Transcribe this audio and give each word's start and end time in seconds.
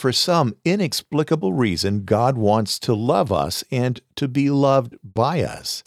for 0.00 0.12
some 0.12 0.56
inexplicable 0.64 1.52
reason, 1.52 2.04
God 2.04 2.36
wants 2.36 2.78
to 2.80 2.94
love 2.94 3.30
us 3.30 3.62
and 3.70 4.00
to 4.16 4.26
be 4.26 4.50
loved 4.50 4.96
by 5.04 5.42
us. 5.42 5.82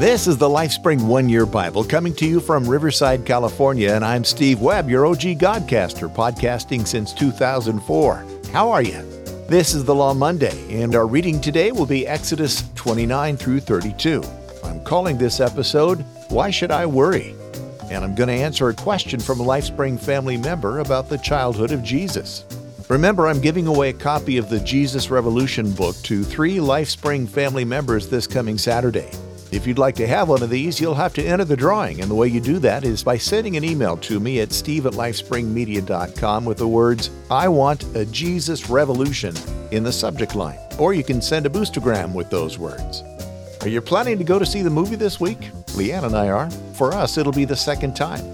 This 0.00 0.26
is 0.26 0.36
the 0.36 0.48
LifeSpring 0.48 1.06
One 1.06 1.28
Year 1.28 1.46
Bible 1.46 1.84
coming 1.84 2.12
to 2.16 2.26
you 2.26 2.40
from 2.40 2.68
Riverside, 2.68 3.24
California, 3.24 3.94
and 3.94 4.04
I'm 4.04 4.24
Steve 4.24 4.60
Webb, 4.60 4.90
your 4.90 5.06
OG 5.06 5.38
Godcaster, 5.38 6.12
podcasting 6.12 6.86
since 6.86 7.12
2004. 7.14 8.26
How 8.52 8.70
are 8.70 8.82
you? 8.82 9.02
This 9.48 9.72
is 9.72 9.84
the 9.84 9.94
Law 9.94 10.12
Monday, 10.12 10.82
and 10.82 10.96
our 10.96 11.06
reading 11.06 11.40
today 11.40 11.70
will 11.70 11.86
be 11.86 12.06
Exodus 12.06 12.64
29 12.74 13.36
through 13.36 13.60
32. 13.60 14.22
I'm 14.64 14.82
calling 14.82 15.16
this 15.16 15.40
episode, 15.40 16.04
Why 16.34 16.50
Should 16.50 16.72
I 16.72 16.84
Worry? 16.84 17.32
And 17.92 18.04
I'm 18.04 18.16
going 18.16 18.26
to 18.26 18.34
answer 18.34 18.68
a 18.68 18.74
question 18.74 19.20
from 19.20 19.38
a 19.38 19.44
LifeSpring 19.44 20.00
family 20.00 20.36
member 20.36 20.80
about 20.80 21.08
the 21.08 21.18
childhood 21.18 21.70
of 21.70 21.84
Jesus. 21.84 22.44
Remember, 22.88 23.28
I'm 23.28 23.40
giving 23.40 23.68
away 23.68 23.90
a 23.90 23.92
copy 23.92 24.36
of 24.36 24.48
the 24.48 24.58
Jesus 24.58 25.10
Revolution 25.10 25.70
book 25.70 25.94
to 26.02 26.24
three 26.24 26.56
LifeSpring 26.56 27.28
family 27.28 27.64
members 27.64 28.08
this 28.08 28.26
coming 28.26 28.58
Saturday. 28.58 29.12
If 29.52 29.64
you'd 29.64 29.78
like 29.78 29.94
to 29.94 30.08
have 30.08 30.28
one 30.28 30.42
of 30.42 30.50
these, 30.50 30.80
you'll 30.80 30.96
have 30.96 31.14
to 31.14 31.24
enter 31.24 31.44
the 31.44 31.56
drawing, 31.56 32.00
and 32.00 32.10
the 32.10 32.16
way 32.16 32.26
you 32.26 32.40
do 32.40 32.58
that 32.58 32.82
is 32.82 33.04
by 33.04 33.16
sending 33.16 33.56
an 33.56 33.62
email 33.62 33.96
to 33.98 34.18
me 34.18 34.40
at 34.40 34.52
steve 34.52 34.86
at 34.86 34.94
lifespringmedia.com 34.94 36.44
with 36.44 36.58
the 36.58 36.66
words, 36.66 37.10
I 37.30 37.46
want 37.46 37.84
a 37.94 38.04
Jesus 38.06 38.68
Revolution 38.68 39.36
in 39.70 39.84
the 39.84 39.92
subject 39.92 40.34
line. 40.34 40.58
Or 40.80 40.94
you 40.94 41.04
can 41.04 41.22
send 41.22 41.46
a 41.46 41.48
boostagram 41.48 42.12
with 42.12 42.28
those 42.28 42.58
words. 42.58 43.04
Are 43.60 43.68
you 43.68 43.80
planning 43.80 44.18
to 44.18 44.24
go 44.24 44.40
to 44.40 44.44
see 44.44 44.62
the 44.62 44.70
movie 44.70 44.96
this 44.96 45.20
week? 45.20 45.38
Leanne 45.74 46.04
and 46.04 46.16
I 46.16 46.28
are. 46.28 46.50
For 46.76 46.92
us, 46.92 47.18
it'll 47.18 47.32
be 47.32 47.44
the 47.44 47.56
second 47.56 47.94
time. 47.94 48.24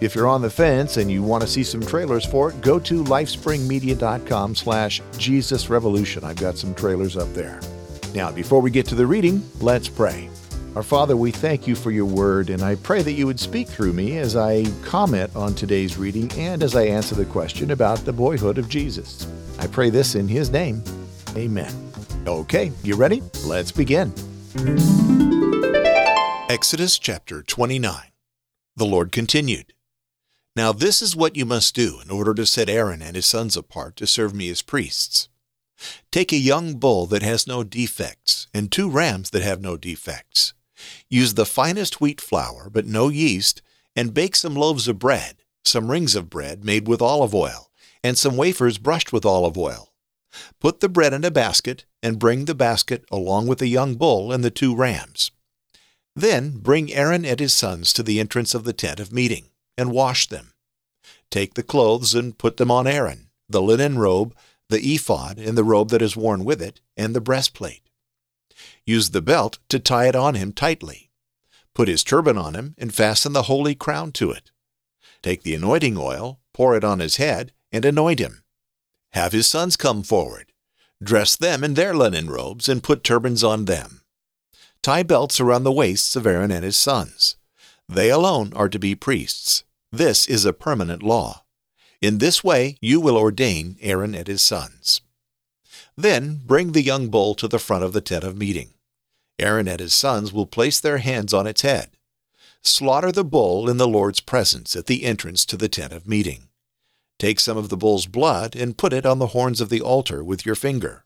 If 0.00 0.14
you're 0.14 0.26
on 0.26 0.42
the 0.42 0.50
fence 0.50 0.96
and 0.96 1.10
you 1.10 1.22
want 1.22 1.42
to 1.42 1.48
see 1.48 1.62
some 1.62 1.80
trailers 1.80 2.24
for 2.24 2.50
it, 2.50 2.60
go 2.60 2.78
to 2.80 3.04
lifespringmedia.com 3.04 4.54
slash 4.56 5.00
Jesus 5.16 5.70
Revolution. 5.70 6.24
I've 6.24 6.36
got 6.36 6.58
some 6.58 6.74
trailers 6.74 7.16
up 7.16 7.32
there. 7.34 7.60
Now, 8.14 8.32
before 8.32 8.60
we 8.60 8.70
get 8.70 8.86
to 8.86 8.94
the 8.94 9.06
reading, 9.06 9.48
let's 9.60 9.88
pray. 9.88 10.28
Our 10.74 10.82
Father, 10.82 11.16
we 11.16 11.30
thank 11.30 11.66
you 11.66 11.74
for 11.74 11.90
your 11.90 12.06
word, 12.06 12.50
and 12.50 12.62
I 12.62 12.76
pray 12.76 13.02
that 13.02 13.12
you 13.12 13.26
would 13.26 13.38
speak 13.38 13.68
through 13.68 13.92
me 13.92 14.18
as 14.18 14.36
I 14.36 14.64
comment 14.82 15.36
on 15.36 15.54
today's 15.54 15.98
reading 15.98 16.32
and 16.32 16.62
as 16.62 16.74
I 16.74 16.84
answer 16.84 17.14
the 17.14 17.26
question 17.26 17.70
about 17.70 17.98
the 18.00 18.12
boyhood 18.12 18.58
of 18.58 18.68
Jesus. 18.68 19.26
I 19.58 19.66
pray 19.66 19.90
this 19.90 20.14
in 20.14 20.26
his 20.26 20.50
name. 20.50 20.82
Amen. 21.36 21.72
Okay, 22.26 22.72
you 22.82 22.96
ready? 22.96 23.22
Let's 23.44 23.70
begin. 23.70 24.12
Exodus 26.52 26.98
chapter 26.98 27.42
29. 27.42 28.12
The 28.76 28.84
Lord 28.84 29.10
continued. 29.10 29.72
Now 30.54 30.70
this 30.70 31.00
is 31.00 31.16
what 31.16 31.34
you 31.34 31.46
must 31.46 31.74
do 31.74 31.98
in 32.04 32.10
order 32.10 32.34
to 32.34 32.44
set 32.44 32.68
Aaron 32.68 33.00
and 33.00 33.16
his 33.16 33.24
sons 33.24 33.56
apart 33.56 33.96
to 33.96 34.06
serve 34.06 34.34
me 34.34 34.50
as 34.50 34.60
priests. 34.60 35.30
Take 36.10 36.30
a 36.30 36.36
young 36.36 36.74
bull 36.74 37.06
that 37.06 37.22
has 37.22 37.46
no 37.46 37.64
defects, 37.64 38.48
and 38.52 38.70
two 38.70 38.90
rams 38.90 39.30
that 39.30 39.40
have 39.40 39.62
no 39.62 39.78
defects 39.78 40.52
Use 41.08 41.32
the 41.32 41.46
finest 41.46 42.02
wheat 42.02 42.20
flour, 42.20 42.68
but 42.68 42.84
no 42.84 43.08
yeast, 43.08 43.62
and 43.96 44.12
bake 44.12 44.36
some 44.36 44.54
loaves 44.54 44.86
of 44.88 44.98
bread, 44.98 45.36
some 45.64 45.90
rings 45.90 46.14
of 46.14 46.28
bread 46.28 46.66
made 46.66 46.86
with 46.86 47.00
olive 47.00 47.34
oil, 47.34 47.70
and 48.04 48.18
some 48.18 48.36
wafers 48.36 48.76
brushed 48.76 49.10
with 49.10 49.24
olive 49.24 49.56
oil. 49.56 49.94
Put 50.60 50.80
the 50.80 50.90
bread 50.90 51.14
in 51.14 51.24
a 51.24 51.30
basket, 51.30 51.86
and 52.02 52.18
bring 52.18 52.44
the 52.44 52.54
basket 52.54 53.06
along 53.10 53.46
with 53.46 53.58
the 53.58 53.68
young 53.68 53.94
bull 53.94 54.30
and 54.30 54.44
the 54.44 54.50
two 54.50 54.76
rams. 54.76 55.30
Then 56.14 56.58
bring 56.58 56.92
Aaron 56.92 57.24
and 57.24 57.40
his 57.40 57.54
sons 57.54 57.92
to 57.94 58.02
the 58.02 58.20
entrance 58.20 58.54
of 58.54 58.64
the 58.64 58.72
tent 58.72 59.00
of 59.00 59.12
meeting, 59.12 59.46
and 59.78 59.92
wash 59.92 60.26
them. 60.26 60.52
Take 61.30 61.54
the 61.54 61.62
clothes 61.62 62.14
and 62.14 62.36
put 62.36 62.58
them 62.58 62.70
on 62.70 62.86
Aaron, 62.86 63.30
the 63.48 63.62
linen 63.62 63.98
robe, 63.98 64.34
the 64.68 64.94
ephod, 64.94 65.38
and 65.38 65.56
the 65.56 65.64
robe 65.64 65.90
that 65.90 66.02
is 66.02 66.16
worn 66.16 66.44
with 66.44 66.60
it, 66.60 66.80
and 66.96 67.14
the 67.14 67.20
breastplate. 67.20 67.88
Use 68.84 69.10
the 69.10 69.22
belt 69.22 69.58
to 69.68 69.78
tie 69.78 70.08
it 70.08 70.16
on 70.16 70.34
him 70.34 70.52
tightly. 70.52 71.10
Put 71.74 71.88
his 71.88 72.04
turban 72.04 72.36
on 72.36 72.54
him 72.54 72.74
and 72.76 72.92
fasten 72.92 73.32
the 73.32 73.44
holy 73.44 73.74
crown 73.74 74.12
to 74.12 74.30
it. 74.30 74.50
Take 75.22 75.42
the 75.42 75.54
anointing 75.54 75.96
oil, 75.96 76.40
pour 76.52 76.76
it 76.76 76.84
on 76.84 76.98
his 76.98 77.16
head, 77.16 77.52
and 77.70 77.84
anoint 77.84 78.18
him. 78.18 78.42
Have 79.12 79.32
his 79.32 79.46
sons 79.46 79.76
come 79.76 80.02
forward. 80.02 80.52
Dress 81.02 81.36
them 81.36 81.64
in 81.64 81.74
their 81.74 81.94
linen 81.94 82.28
robes 82.28 82.68
and 82.68 82.82
put 82.82 83.02
turbans 83.02 83.42
on 83.42 83.64
them. 83.64 84.01
Tie 84.82 85.04
belts 85.04 85.38
around 85.40 85.62
the 85.62 85.70
waists 85.70 86.16
of 86.16 86.26
Aaron 86.26 86.50
and 86.50 86.64
his 86.64 86.76
sons. 86.76 87.36
They 87.88 88.10
alone 88.10 88.52
are 88.54 88.68
to 88.68 88.80
be 88.80 88.96
priests. 88.96 89.62
This 89.92 90.26
is 90.26 90.44
a 90.44 90.52
permanent 90.52 91.04
law. 91.04 91.44
In 92.00 92.18
this 92.18 92.42
way 92.42 92.78
you 92.80 93.00
will 93.00 93.16
ordain 93.16 93.76
Aaron 93.80 94.12
and 94.14 94.26
his 94.26 94.42
sons. 94.42 95.00
Then 95.96 96.40
bring 96.44 96.72
the 96.72 96.82
young 96.82 97.08
bull 97.10 97.36
to 97.36 97.46
the 97.46 97.60
front 97.60 97.84
of 97.84 97.92
the 97.92 98.00
tent 98.00 98.24
of 98.24 98.36
meeting. 98.36 98.70
Aaron 99.38 99.68
and 99.68 99.78
his 99.78 99.94
sons 99.94 100.32
will 100.32 100.46
place 100.46 100.80
their 100.80 100.98
hands 100.98 101.32
on 101.32 101.46
its 101.46 101.62
head. 101.62 101.90
Slaughter 102.62 103.12
the 103.12 103.24
bull 103.24 103.68
in 103.68 103.76
the 103.76 103.88
Lord's 103.88 104.20
presence 104.20 104.74
at 104.74 104.86
the 104.86 105.04
entrance 105.04 105.44
to 105.46 105.56
the 105.56 105.68
tent 105.68 105.92
of 105.92 106.08
meeting. 106.08 106.48
Take 107.20 107.38
some 107.38 107.56
of 107.56 107.68
the 107.68 107.76
bull's 107.76 108.06
blood 108.06 108.56
and 108.56 108.76
put 108.76 108.92
it 108.92 109.06
on 109.06 109.20
the 109.20 109.28
horns 109.28 109.60
of 109.60 109.68
the 109.68 109.80
altar 109.80 110.24
with 110.24 110.44
your 110.44 110.56
finger. 110.56 111.04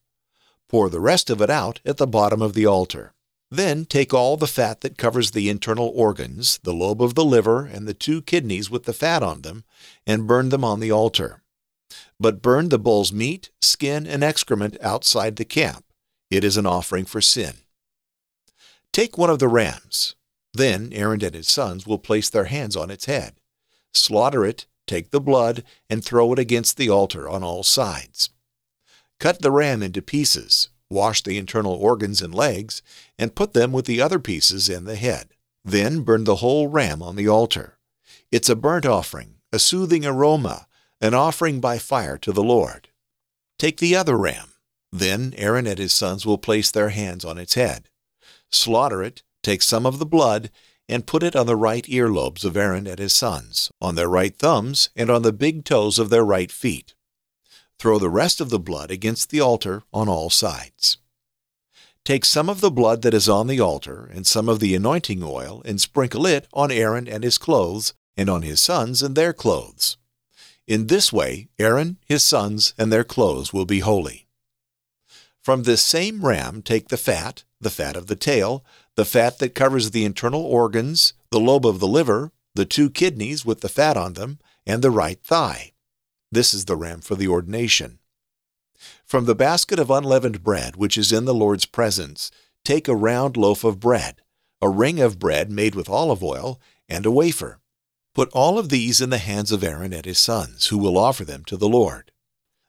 Pour 0.66 0.88
the 0.88 1.00
rest 1.00 1.28
of 1.28 1.42
it 1.42 1.50
out 1.50 1.80
at 1.84 1.98
the 1.98 2.06
bottom 2.06 2.40
of 2.40 2.54
the 2.54 2.64
altar. 2.64 3.12
Then 3.50 3.84
take 3.84 4.12
all 4.12 4.36
the 4.36 4.46
fat 4.46 4.80
that 4.80 4.98
covers 4.98 5.30
the 5.30 5.48
internal 5.48 5.92
organs, 5.94 6.58
the 6.64 6.74
lobe 6.74 7.00
of 7.00 7.14
the 7.14 7.24
liver, 7.24 7.64
and 7.64 7.86
the 7.86 7.94
two 7.94 8.22
kidneys 8.22 8.70
with 8.70 8.84
the 8.84 8.92
fat 8.92 9.22
on 9.22 9.42
them, 9.42 9.64
and 10.06 10.26
burn 10.26 10.48
them 10.48 10.64
on 10.64 10.80
the 10.80 10.90
altar 10.90 11.42
but 12.18 12.42
burn 12.42 12.68
the 12.68 12.78
bull's 12.78 13.12
meat, 13.12 13.50
skin, 13.60 14.06
and 14.06 14.22
excrement 14.24 14.76
outside 14.80 15.36
the 15.36 15.44
camp. 15.44 15.84
It 16.30 16.44
is 16.44 16.56
an 16.56 16.66
offering 16.66 17.04
for 17.04 17.20
sin. 17.20 17.54
Take 18.92 19.18
one 19.18 19.30
of 19.30 19.38
the 19.38 19.48
rams. 19.48 20.14
Then 20.54 20.90
Aaron 20.92 21.22
and 21.22 21.34
his 21.34 21.48
sons 21.48 21.86
will 21.86 21.98
place 21.98 22.30
their 22.30 22.44
hands 22.44 22.76
on 22.76 22.90
its 22.90 23.04
head. 23.04 23.34
Slaughter 23.92 24.44
it, 24.44 24.66
take 24.86 25.10
the 25.10 25.20
blood, 25.20 25.62
and 25.90 26.02
throw 26.04 26.32
it 26.32 26.38
against 26.38 26.76
the 26.76 26.88
altar 26.88 27.28
on 27.28 27.42
all 27.42 27.62
sides. 27.62 28.30
Cut 29.20 29.42
the 29.42 29.50
ram 29.50 29.82
into 29.82 30.02
pieces, 30.02 30.70
wash 30.90 31.22
the 31.22 31.38
internal 31.38 31.74
organs 31.74 32.22
and 32.22 32.34
legs, 32.34 32.82
and 33.18 33.34
put 33.34 33.52
them 33.52 33.72
with 33.72 33.86
the 33.86 34.00
other 34.00 34.18
pieces 34.18 34.68
in 34.68 34.84
the 34.84 34.96
head. 34.96 35.28
Then 35.64 36.00
burn 36.00 36.24
the 36.24 36.36
whole 36.36 36.68
ram 36.68 37.02
on 37.02 37.16
the 37.16 37.28
altar. 37.28 37.78
It's 38.30 38.48
a 38.48 38.56
burnt 38.56 38.86
offering, 38.86 39.36
a 39.52 39.58
soothing 39.58 40.04
aroma, 40.04 40.66
an 41.00 41.14
offering 41.14 41.60
by 41.60 41.78
fire 41.78 42.18
to 42.18 42.32
the 42.32 42.42
Lord. 42.42 42.88
Take 43.58 43.78
the 43.78 43.96
other 43.96 44.16
ram. 44.16 44.52
Then 44.92 45.34
Aaron 45.36 45.66
and 45.66 45.78
his 45.78 45.92
sons 45.92 46.24
will 46.24 46.38
place 46.38 46.70
their 46.70 46.90
hands 46.90 47.24
on 47.24 47.38
its 47.38 47.54
head. 47.54 47.88
Slaughter 48.50 49.02
it, 49.02 49.22
take 49.42 49.62
some 49.62 49.86
of 49.86 49.98
the 49.98 50.06
blood, 50.06 50.50
and 50.88 51.06
put 51.06 51.22
it 51.22 51.34
on 51.34 51.46
the 51.46 51.56
right 51.56 51.84
earlobes 51.84 52.44
of 52.44 52.56
Aaron 52.56 52.86
and 52.86 52.98
his 52.98 53.14
sons, 53.14 53.70
on 53.80 53.94
their 53.94 54.08
right 54.08 54.36
thumbs, 54.36 54.90
and 54.94 55.10
on 55.10 55.22
the 55.22 55.32
big 55.32 55.64
toes 55.64 55.98
of 55.98 56.10
their 56.10 56.24
right 56.24 56.50
feet. 56.50 56.94
Throw 57.78 57.98
the 57.98 58.08
rest 58.08 58.40
of 58.40 58.50
the 58.50 58.58
blood 58.58 58.90
against 58.90 59.30
the 59.30 59.40
altar 59.40 59.82
on 59.92 60.08
all 60.08 60.30
sides. 60.30 60.98
Take 62.04 62.24
some 62.24 62.48
of 62.48 62.60
the 62.60 62.70
blood 62.70 63.02
that 63.02 63.14
is 63.14 63.28
on 63.28 63.48
the 63.48 63.60
altar, 63.60 64.08
and 64.12 64.26
some 64.26 64.48
of 64.48 64.60
the 64.60 64.74
anointing 64.74 65.22
oil, 65.22 65.60
and 65.64 65.80
sprinkle 65.80 66.24
it 66.26 66.46
on 66.52 66.70
Aaron 66.70 67.08
and 67.08 67.24
his 67.24 67.36
clothes, 67.36 67.94
and 68.16 68.30
on 68.30 68.42
his 68.42 68.60
sons 68.60 69.02
and 69.02 69.14
their 69.14 69.32
clothes. 69.32 69.96
In 70.66 70.86
this 70.86 71.12
way, 71.12 71.48
Aaron, 71.58 71.98
his 72.06 72.24
sons, 72.24 72.74
and 72.78 72.92
their 72.92 73.04
clothes 73.04 73.52
will 73.52 73.66
be 73.66 73.80
holy. 73.80 74.26
From 75.42 75.62
this 75.62 75.82
same 75.82 76.24
ram 76.24 76.62
take 76.62 76.88
the 76.88 76.96
fat, 76.96 77.44
the 77.60 77.70
fat 77.70 77.96
of 77.96 78.06
the 78.06 78.16
tail, 78.16 78.64
the 78.96 79.04
fat 79.04 79.38
that 79.38 79.54
covers 79.54 79.90
the 79.90 80.04
internal 80.04 80.42
organs, 80.42 81.12
the 81.30 81.40
lobe 81.40 81.66
of 81.66 81.78
the 81.78 81.86
liver, 81.86 82.32
the 82.54 82.64
two 82.64 82.88
kidneys 82.88 83.44
with 83.44 83.60
the 83.60 83.68
fat 83.68 83.96
on 83.96 84.14
them, 84.14 84.38
and 84.66 84.82
the 84.82 84.90
right 84.90 85.20
thigh. 85.22 85.72
This 86.30 86.52
is 86.52 86.64
the 86.64 86.76
ram 86.76 87.00
for 87.00 87.14
the 87.14 87.28
ordination. 87.28 87.98
From 89.04 89.24
the 89.24 89.34
basket 89.34 89.78
of 89.78 89.90
unleavened 89.90 90.42
bread 90.42 90.76
which 90.76 90.98
is 90.98 91.12
in 91.12 91.24
the 91.24 91.34
Lord's 91.34 91.66
presence, 91.66 92.30
take 92.64 92.88
a 92.88 92.96
round 92.96 93.36
loaf 93.36 93.64
of 93.64 93.80
bread, 93.80 94.22
a 94.60 94.68
ring 94.68 95.00
of 95.00 95.18
bread 95.18 95.50
made 95.50 95.74
with 95.74 95.88
olive 95.88 96.22
oil, 96.22 96.60
and 96.88 97.06
a 97.06 97.10
wafer. 97.10 97.60
Put 98.14 98.30
all 98.32 98.58
of 98.58 98.70
these 98.70 99.00
in 99.00 99.10
the 99.10 99.18
hands 99.18 99.52
of 99.52 99.62
Aaron 99.62 99.92
and 99.92 100.04
his 100.04 100.18
sons, 100.18 100.68
who 100.68 100.78
will 100.78 100.96
offer 100.96 101.24
them 101.24 101.44
to 101.44 101.56
the 101.56 101.68
Lord. 101.68 102.12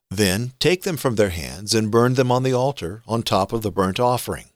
Then 0.09 0.53
take 0.59 0.83
them 0.83 0.97
from 0.97 1.15
their 1.15 1.29
hands 1.29 1.73
and 1.73 1.91
burn 1.91 2.13
them 2.13 2.31
on 2.31 2.43
the 2.43 2.53
altar 2.53 3.01
on 3.07 3.23
top 3.23 3.53
of 3.53 3.61
the 3.61 3.71
burnt 3.71 3.99
offering. 3.99 4.47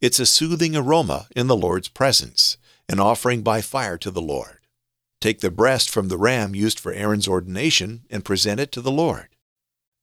It's 0.00 0.20
a 0.20 0.26
soothing 0.26 0.76
aroma 0.76 1.26
in 1.34 1.46
the 1.46 1.56
Lord's 1.56 1.88
presence, 1.88 2.56
an 2.88 3.00
offering 3.00 3.42
by 3.42 3.60
fire 3.60 3.98
to 3.98 4.10
the 4.10 4.22
Lord. 4.22 4.59
Take 5.20 5.40
the 5.40 5.50
breast 5.50 5.90
from 5.90 6.08
the 6.08 6.16
ram 6.16 6.54
used 6.54 6.80
for 6.80 6.92
Aaron's 6.92 7.28
ordination 7.28 8.04
and 8.08 8.24
present 8.24 8.58
it 8.58 8.72
to 8.72 8.80
the 8.80 8.90
Lord. 8.90 9.28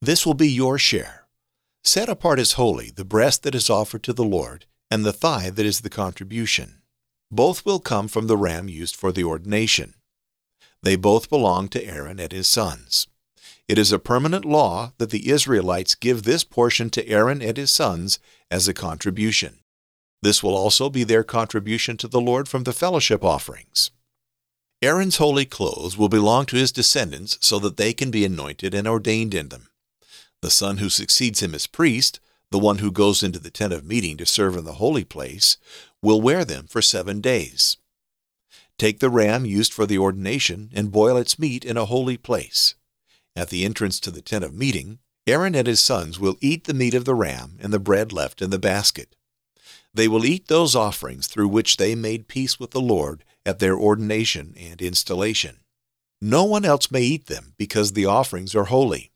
This 0.00 0.24
will 0.24 0.34
be 0.34 0.48
your 0.48 0.78
share. 0.78 1.26
Set 1.82 2.08
apart 2.08 2.38
as 2.38 2.52
holy 2.52 2.90
the 2.90 3.04
breast 3.04 3.42
that 3.42 3.54
is 3.54 3.68
offered 3.68 4.04
to 4.04 4.12
the 4.12 4.24
Lord 4.24 4.66
and 4.90 5.04
the 5.04 5.12
thigh 5.12 5.50
that 5.50 5.66
is 5.66 5.80
the 5.80 5.90
contribution. 5.90 6.82
Both 7.30 7.66
will 7.66 7.80
come 7.80 8.06
from 8.06 8.26
the 8.26 8.36
ram 8.36 8.68
used 8.68 8.94
for 8.94 9.10
the 9.10 9.24
ordination. 9.24 9.94
They 10.82 10.94
both 10.94 11.28
belong 11.28 11.68
to 11.70 11.84
Aaron 11.84 12.20
and 12.20 12.30
his 12.30 12.48
sons. 12.48 13.08
It 13.66 13.76
is 13.76 13.90
a 13.90 13.98
permanent 13.98 14.44
law 14.44 14.92
that 14.98 15.10
the 15.10 15.28
Israelites 15.30 15.94
give 15.94 16.22
this 16.22 16.44
portion 16.44 16.90
to 16.90 17.06
Aaron 17.08 17.42
and 17.42 17.56
his 17.56 17.70
sons 17.70 18.18
as 18.50 18.68
a 18.68 18.74
contribution. 18.74 19.58
This 20.22 20.42
will 20.42 20.56
also 20.56 20.88
be 20.88 21.04
their 21.04 21.24
contribution 21.24 21.96
to 21.98 22.08
the 22.08 22.20
Lord 22.20 22.48
from 22.48 22.64
the 22.64 22.72
fellowship 22.72 23.24
offerings. 23.24 23.90
Aaron's 24.80 25.16
holy 25.16 25.44
clothes 25.44 25.98
will 25.98 26.08
belong 26.08 26.46
to 26.46 26.56
his 26.56 26.70
descendants 26.70 27.36
so 27.40 27.58
that 27.58 27.76
they 27.76 27.92
can 27.92 28.12
be 28.12 28.24
anointed 28.24 28.74
and 28.74 28.86
ordained 28.86 29.34
in 29.34 29.48
them. 29.48 29.68
The 30.40 30.52
son 30.52 30.78
who 30.78 30.88
succeeds 30.88 31.42
him 31.42 31.52
as 31.52 31.66
priest, 31.66 32.20
the 32.52 32.60
one 32.60 32.78
who 32.78 32.92
goes 32.92 33.24
into 33.24 33.40
the 33.40 33.50
tent 33.50 33.72
of 33.72 33.84
meeting 33.84 34.16
to 34.18 34.26
serve 34.26 34.56
in 34.56 34.64
the 34.64 34.74
holy 34.74 35.02
place, 35.02 35.56
will 36.00 36.20
wear 36.20 36.44
them 36.44 36.68
for 36.68 36.80
seven 36.80 37.20
days. 37.20 37.76
Take 38.78 39.00
the 39.00 39.10
ram 39.10 39.44
used 39.44 39.72
for 39.72 39.84
the 39.84 39.98
ordination 39.98 40.70
and 40.72 40.92
boil 40.92 41.16
its 41.16 41.40
meat 41.40 41.64
in 41.64 41.76
a 41.76 41.84
holy 41.84 42.16
place. 42.16 42.76
At 43.34 43.48
the 43.48 43.64
entrance 43.64 43.98
to 44.00 44.12
the 44.12 44.22
tent 44.22 44.44
of 44.44 44.54
meeting, 44.54 45.00
Aaron 45.26 45.56
and 45.56 45.66
his 45.66 45.80
sons 45.80 46.20
will 46.20 46.36
eat 46.40 46.64
the 46.64 46.74
meat 46.74 46.94
of 46.94 47.04
the 47.04 47.16
ram 47.16 47.58
and 47.60 47.72
the 47.72 47.80
bread 47.80 48.12
left 48.12 48.40
in 48.40 48.50
the 48.50 48.58
basket. 48.60 49.16
They 49.92 50.06
will 50.06 50.24
eat 50.24 50.46
those 50.46 50.76
offerings 50.76 51.26
through 51.26 51.48
which 51.48 51.78
they 51.78 51.96
made 51.96 52.28
peace 52.28 52.60
with 52.60 52.70
the 52.70 52.80
Lord 52.80 53.24
at 53.48 53.60
their 53.60 53.76
ordination 53.76 54.54
and 54.60 54.82
installation. 54.82 55.60
No 56.20 56.44
one 56.44 56.66
else 56.66 56.90
may 56.90 57.00
eat 57.00 57.26
them 57.26 57.54
because 57.56 57.92
the 57.92 58.04
offerings 58.04 58.54
are 58.54 58.64
holy. 58.64 59.10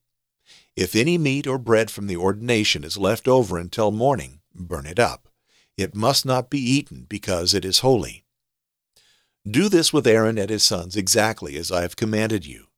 If 0.75 0.97
any 0.97 1.19
meat 1.19 1.47
or 1.47 1.59
bread 1.59 1.91
from 1.91 2.07
the 2.07 2.17
ordination 2.17 2.83
is 2.83 2.97
left 2.97 3.29
over 3.29 3.59
until 3.59 3.91
morning, 3.91 4.41
burn 4.55 4.87
it 4.87 4.99
up. 4.99 5.29
It 5.77 5.95
must 5.95 6.25
not 6.25 6.49
be 6.49 6.59
eaten 6.59 7.05
because 7.09 7.53
it 7.53 7.65
is 7.65 7.81
holy. 7.81 8.25
Do 9.47 9.69
this 9.69 9.93
with 9.93 10.07
Aaron 10.07 10.39
and 10.39 10.49
his 10.49 10.63
sons 10.63 10.97
exactly 10.97 11.57
as 11.57 11.71
I 11.71 11.83
have 11.83 11.97
commanded 11.97 12.47
you. 12.47 12.69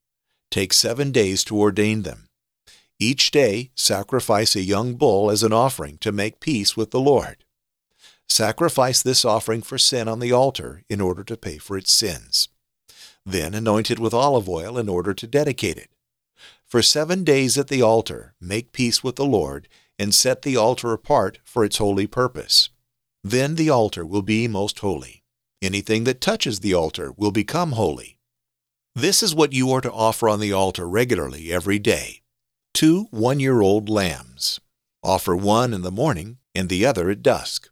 Take 0.51 0.73
seven 0.73 1.13
days 1.13 1.45
to 1.45 1.61
ordain 1.61 2.03
them. 2.03 2.29
Each 2.99 3.31
day 3.31 3.71
sacrifice 3.77 4.57
a 4.57 4.63
young 4.63 4.95
bull 4.95 5.31
as 5.31 5.45
an 5.45 5.53
offering 5.53 5.99
to 5.99 6.11
make 6.11 6.41
peace 6.41 6.77
with 6.77 6.91
the 6.91 7.01
Lord. 7.01 7.44
Sacrifice 8.29 9.03
this 9.03 9.25
offering 9.25 9.63
for 9.63 9.79
sin 9.79 10.09
on 10.09 10.21
the 10.21 10.33
altar 10.33 10.83
in 10.89 11.01
order 11.01 11.23
to 11.25 11.37
pay 11.37 11.59
for 11.59 11.77
its 11.77 11.93
sins. 11.93 12.49
Then 13.25 13.55
anoint 13.55 13.91
it 13.91 13.99
with 13.99 14.15
olive 14.15 14.49
oil 14.49 14.77
in 14.79 14.89
order 14.89 15.15
to 15.15 15.27
dedicate 15.27 15.77
it. 15.77 15.91
For 16.67 16.83
seven 16.83 17.25
days 17.25 17.57
at 17.57 17.69
the 17.69 17.83
altar, 17.83 18.35
make 18.41 18.73
peace 18.73 19.05
with 19.05 19.17
the 19.17 19.25
Lord, 19.25 19.69
and 19.99 20.15
set 20.15 20.43
the 20.43 20.57
altar 20.57 20.93
apart 20.93 21.39
for 21.45 21.65
its 21.65 21.79
holy 21.79 22.07
purpose. 22.07 22.71
Then 23.23 23.55
the 23.55 23.71
altar 23.71 24.05
will 24.05 24.23
be 24.23 24.49
most 24.49 24.81
holy. 24.81 25.23
Anything 25.63 26.05
that 26.05 26.21
touches 26.21 26.61
the 26.61 26.75
altar 26.75 27.13
will 27.17 27.31
become 27.31 27.73
holy. 27.73 28.19
This 28.95 29.23
is 29.23 29.35
what 29.35 29.53
you 29.53 29.71
are 29.73 29.81
to 29.81 29.93
offer 29.93 30.29
on 30.29 30.41
the 30.41 30.53
altar 30.53 30.89
regularly 30.89 31.53
every 31.53 31.79
day 31.79 32.23
two 32.75 33.07
one 33.11 33.41
year 33.41 33.63
old 33.63 33.89
lambs. 33.89 34.61
Offer 35.03 35.37
one 35.37 35.73
in 35.73 35.83
the 35.83 35.93
morning 35.93 36.39
and 36.55 36.69
the 36.69 36.85
other 36.85 37.09
at 37.09 37.23
dusk. 37.23 37.71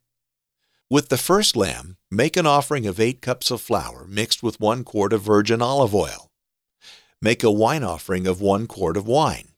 With 0.92 1.08
the 1.08 1.16
first 1.16 1.56
lamb, 1.56 1.96
make 2.10 2.36
an 2.36 2.44
offering 2.44 2.86
of 2.86 3.00
eight 3.00 3.22
cups 3.22 3.50
of 3.50 3.62
flour 3.62 4.06
mixed 4.06 4.42
with 4.42 4.60
one 4.60 4.84
quart 4.84 5.14
of 5.14 5.22
virgin 5.22 5.62
olive 5.62 5.94
oil. 5.94 6.30
Make 7.22 7.42
a 7.42 7.50
wine 7.50 7.82
offering 7.82 8.26
of 8.26 8.42
one 8.42 8.66
quart 8.66 8.98
of 8.98 9.06
wine. 9.06 9.52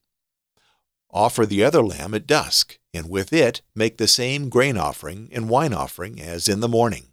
Offer 1.11 1.45
the 1.45 1.65
other 1.65 1.83
lamb 1.83 2.15
at 2.15 2.29
dusk, 2.29 2.79
and 2.95 3.11
with 3.11 3.33
it 3.33 3.63
make 3.75 3.99
the 3.99 4.07
same 4.07 4.49
grain 4.49 4.77
offering 4.77 5.29
and 5.33 5.49
wine 5.49 5.75
offering 5.75 6.21
as 6.21 6.49
in 6.49 6.61
the 6.61 6.69
morning. 6.69 7.09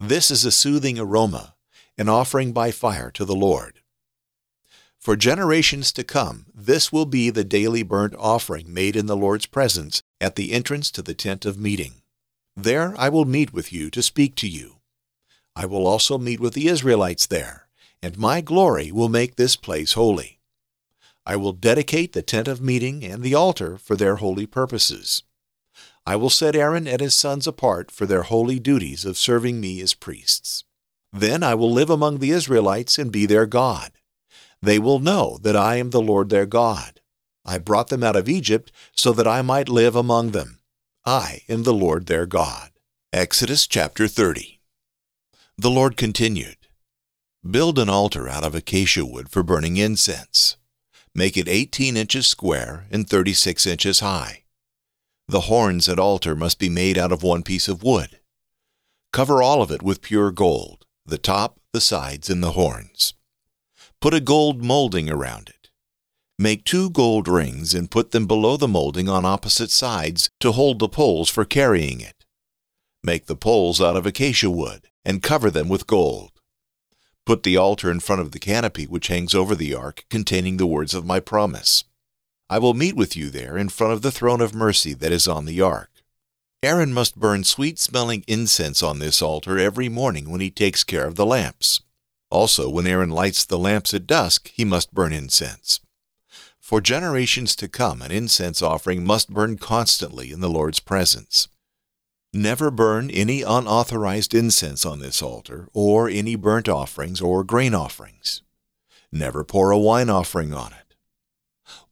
This 0.00 0.30
is 0.30 0.46
a 0.46 0.50
soothing 0.50 0.98
aroma, 0.98 1.56
an 1.98 2.08
offering 2.08 2.54
by 2.54 2.70
fire 2.70 3.10
to 3.10 3.26
the 3.26 3.36
Lord. 3.36 3.80
For 4.98 5.14
generations 5.14 5.92
to 5.92 6.04
come, 6.04 6.46
this 6.54 6.90
will 6.90 7.04
be 7.04 7.28
the 7.28 7.44
daily 7.44 7.82
burnt 7.82 8.14
offering 8.18 8.72
made 8.72 8.96
in 8.96 9.04
the 9.04 9.14
Lord's 9.14 9.44
presence 9.44 10.00
at 10.22 10.36
the 10.36 10.52
entrance 10.52 10.90
to 10.92 11.02
the 11.02 11.12
tent 11.12 11.44
of 11.44 11.58
meeting. 11.58 12.00
There 12.56 12.94
I 12.98 13.10
will 13.10 13.26
meet 13.26 13.52
with 13.52 13.72
you 13.72 13.90
to 13.90 14.02
speak 14.02 14.34
to 14.36 14.48
you. 14.48 14.76
I 15.54 15.66
will 15.66 15.86
also 15.86 16.16
meet 16.16 16.40
with 16.40 16.54
the 16.54 16.68
Israelites 16.68 17.26
there, 17.26 17.68
and 18.02 18.16
my 18.16 18.40
glory 18.40 18.90
will 18.90 19.10
make 19.10 19.36
this 19.36 19.56
place 19.56 19.92
holy. 19.92 20.40
I 21.26 21.36
will 21.36 21.52
dedicate 21.52 22.12
the 22.12 22.22
tent 22.22 22.48
of 22.48 22.60
meeting 22.60 23.04
and 23.04 23.22
the 23.22 23.34
altar 23.34 23.76
for 23.76 23.96
their 23.96 24.16
holy 24.16 24.46
purposes. 24.46 25.22
I 26.06 26.16
will 26.16 26.30
set 26.30 26.54
Aaron 26.54 26.86
and 26.86 27.00
his 27.00 27.14
sons 27.14 27.46
apart 27.46 27.90
for 27.90 28.06
their 28.06 28.22
holy 28.22 28.58
duties 28.58 29.04
of 29.04 29.18
serving 29.18 29.60
me 29.60 29.80
as 29.80 29.92
priests. 29.92 30.64
Then 31.12 31.42
I 31.42 31.54
will 31.54 31.72
live 31.72 31.90
among 31.90 32.18
the 32.18 32.30
Israelites 32.30 32.98
and 32.98 33.10
be 33.10 33.26
their 33.26 33.46
God. 33.46 33.92
They 34.62 34.78
will 34.78 35.00
know 35.00 35.38
that 35.42 35.56
I 35.56 35.76
am 35.76 35.90
the 35.90 36.00
Lord 36.00 36.30
their 36.30 36.46
God. 36.46 37.00
I 37.44 37.58
brought 37.58 37.88
them 37.88 38.02
out 38.02 38.16
of 38.16 38.28
Egypt 38.28 38.72
so 38.94 39.12
that 39.12 39.26
I 39.26 39.42
might 39.42 39.68
live 39.68 39.96
among 39.96 40.30
them. 40.30 40.55
I 41.08 41.42
am 41.48 41.62
the 41.62 41.72
Lord 41.72 42.06
their 42.06 42.26
God. 42.26 42.72
Exodus 43.12 43.68
chapter 43.68 44.08
30. 44.08 44.60
The 45.56 45.70
Lord 45.70 45.96
continued, 45.96 46.56
Build 47.48 47.78
an 47.78 47.88
altar 47.88 48.28
out 48.28 48.42
of 48.42 48.56
acacia 48.56 49.06
wood 49.06 49.28
for 49.28 49.44
burning 49.44 49.76
incense. 49.76 50.56
Make 51.14 51.36
it 51.36 51.46
18 51.46 51.96
inches 51.96 52.26
square 52.26 52.88
and 52.90 53.08
36 53.08 53.66
inches 53.66 54.00
high. 54.00 54.46
The 55.28 55.42
horns 55.42 55.88
at 55.88 56.00
altar 56.00 56.34
must 56.34 56.58
be 56.58 56.68
made 56.68 56.98
out 56.98 57.12
of 57.12 57.22
one 57.22 57.44
piece 57.44 57.68
of 57.68 57.84
wood. 57.84 58.18
Cover 59.12 59.40
all 59.40 59.62
of 59.62 59.70
it 59.70 59.84
with 59.84 60.02
pure 60.02 60.32
gold, 60.32 60.86
the 61.04 61.18
top, 61.18 61.60
the 61.72 61.80
sides, 61.80 62.28
and 62.28 62.42
the 62.42 62.52
horns. 62.52 63.14
Put 64.00 64.12
a 64.12 64.20
gold 64.20 64.60
molding 64.64 65.08
around 65.08 65.50
it. 65.50 65.55
Make 66.38 66.64
two 66.64 66.90
gold 66.90 67.28
rings 67.28 67.72
and 67.72 67.90
put 67.90 68.10
them 68.10 68.26
below 68.26 68.58
the 68.58 68.68
molding 68.68 69.08
on 69.08 69.24
opposite 69.24 69.70
sides 69.70 70.28
to 70.40 70.52
hold 70.52 70.78
the 70.78 70.88
poles 70.88 71.30
for 71.30 71.46
carrying 71.46 72.02
it. 72.02 72.26
Make 73.02 73.24
the 73.24 73.36
poles 73.36 73.80
out 73.80 73.96
of 73.96 74.04
acacia 74.04 74.50
wood 74.50 74.88
and 75.02 75.22
cover 75.22 75.50
them 75.50 75.70
with 75.70 75.86
gold. 75.86 76.32
Put 77.24 77.42
the 77.42 77.56
altar 77.56 77.90
in 77.90 78.00
front 78.00 78.20
of 78.20 78.32
the 78.32 78.38
canopy 78.38 78.84
which 78.84 79.08
hangs 79.08 79.34
over 79.34 79.54
the 79.54 79.74
ark 79.74 80.04
containing 80.10 80.58
the 80.58 80.66
words 80.66 80.92
of 80.92 81.06
my 81.06 81.20
promise. 81.20 81.84
I 82.50 82.58
will 82.58 82.74
meet 82.74 82.96
with 82.96 83.16
you 83.16 83.30
there 83.30 83.56
in 83.56 83.70
front 83.70 83.94
of 83.94 84.02
the 84.02 84.12
throne 84.12 84.42
of 84.42 84.54
mercy 84.54 84.92
that 84.92 85.12
is 85.12 85.26
on 85.26 85.46
the 85.46 85.62
ark. 85.62 85.90
Aaron 86.62 86.92
must 86.92 87.16
burn 87.18 87.44
sweet 87.44 87.78
smelling 87.78 88.24
incense 88.28 88.82
on 88.82 88.98
this 88.98 89.22
altar 89.22 89.58
every 89.58 89.88
morning 89.88 90.30
when 90.30 90.42
he 90.42 90.50
takes 90.50 90.84
care 90.84 91.06
of 91.06 91.14
the 91.14 91.26
lamps. 91.26 91.80
Also, 92.30 92.68
when 92.68 92.86
Aaron 92.86 93.10
lights 93.10 93.44
the 93.44 93.58
lamps 93.58 93.94
at 93.94 94.06
dusk, 94.06 94.48
he 94.48 94.64
must 94.66 94.92
burn 94.92 95.14
incense. 95.14 95.80
For 96.66 96.80
generations 96.80 97.54
to 97.56 97.68
come, 97.68 98.02
an 98.02 98.10
incense 98.10 98.60
offering 98.60 99.04
must 99.04 99.32
burn 99.32 99.56
constantly 99.56 100.32
in 100.32 100.40
the 100.40 100.50
Lord's 100.50 100.80
presence. 100.80 101.46
Never 102.32 102.72
burn 102.72 103.08
any 103.08 103.42
unauthorized 103.42 104.34
incense 104.34 104.84
on 104.84 104.98
this 104.98 105.22
altar, 105.22 105.68
or 105.72 106.08
any 106.08 106.34
burnt 106.34 106.68
offerings 106.68 107.20
or 107.20 107.44
grain 107.44 107.72
offerings. 107.72 108.42
Never 109.12 109.44
pour 109.44 109.70
a 109.70 109.78
wine 109.78 110.10
offering 110.10 110.52
on 110.52 110.72
it. 110.72 110.96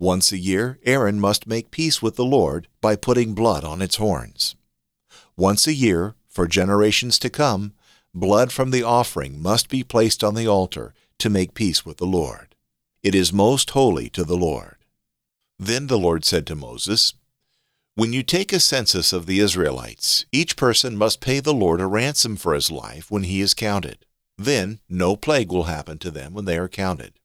Once 0.01 0.33
a 0.33 0.39
year, 0.39 0.81
Aaron 0.85 1.21
must 1.21 1.47
make 1.47 1.71
peace 1.71 2.03
with 2.03 2.17
the 2.17 2.25
Lord 2.25 2.67
by 2.81 2.97
putting 2.97 3.33
blood 3.33 3.63
on 3.63 3.81
its 3.81 3.95
horns. 3.95 4.57
Once 5.37 5.69
a 5.69 5.73
year, 5.73 6.17
for 6.27 6.49
generations 6.49 7.21
to 7.21 7.31
come, 7.31 7.75
blood 8.13 8.51
from 8.51 8.73
the 8.73 8.83
offering 8.83 9.41
must 9.41 9.69
be 9.69 9.85
placed 9.85 10.25
on 10.25 10.35
the 10.35 10.49
altar 10.49 10.95
to 11.19 11.31
make 11.31 11.55
peace 11.55 11.87
with 11.87 11.99
the 11.99 12.07
Lord. 12.07 12.44
It 13.05 13.15
is 13.15 13.35
most 13.35 13.71
holy 13.73 14.09
to 14.09 14.25
the 14.25 14.37
Lord. 14.37 14.77
Then 15.59 15.89
the 15.89 15.99
Lord 15.99 16.25
said 16.25 16.47
to 16.47 16.57
Moses, 16.57 17.13
When 17.97 18.15
you 18.15 18.23
take 18.23 18.51
a 18.51 18.59
census 18.59 19.13
of 19.13 19.27
the 19.27 19.41
Israelites, 19.41 20.25
each 20.33 20.57
person 20.57 20.97
must 20.97 21.21
pay 21.21 21.41
the 21.41 21.53
Lord 21.53 21.83
a 21.83 21.87
ransom 21.87 22.37
for 22.37 22.55
his 22.55 22.71
life 22.71 23.11
when 23.11 23.25
he 23.25 23.43
is 23.43 23.53
counted. 23.53 24.07
Then 24.39 24.81
no 24.89 25.17
plague 25.17 25.53
will 25.53 25.65
happen 25.65 25.99
to 25.99 26.11
them 26.11 26.33
when 26.33 26.47
they 26.47 26.57
are 26.57 26.67
counted. 26.67 27.21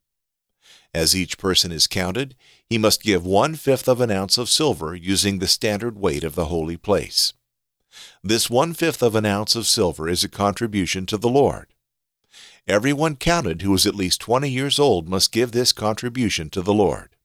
As 0.93 1.15
each 1.15 1.37
person 1.37 1.71
is 1.71 1.87
counted, 1.87 2.35
he 2.69 2.77
must 2.77 3.01
give 3.01 3.25
one 3.25 3.55
fifth 3.55 3.87
of 3.87 4.01
an 4.01 4.11
ounce 4.11 4.37
of 4.37 4.49
silver 4.49 4.93
using 4.93 5.39
the 5.39 5.47
standard 5.47 5.97
weight 5.97 6.25
of 6.25 6.35
the 6.35 6.47
holy 6.47 6.75
place. 6.75 7.31
This 8.21 8.49
one 8.49 8.73
fifth 8.73 9.01
of 9.01 9.15
an 9.15 9.25
ounce 9.25 9.55
of 9.55 9.65
silver 9.65 10.09
is 10.09 10.25
a 10.25 10.29
contribution 10.29 11.05
to 11.05 11.17
the 11.17 11.29
Lord. 11.29 11.67
Everyone 12.67 13.15
counted 13.15 13.61
who 13.61 13.71
was 13.71 13.85
at 13.85 13.95
least 13.95 14.21
20 14.21 14.49
years 14.49 14.79
old 14.79 15.09
must 15.09 15.31
give 15.31 15.51
this 15.51 15.71
contribution 15.71 16.49
to 16.51 16.61
the 16.61 16.73
Lord. 16.73 17.15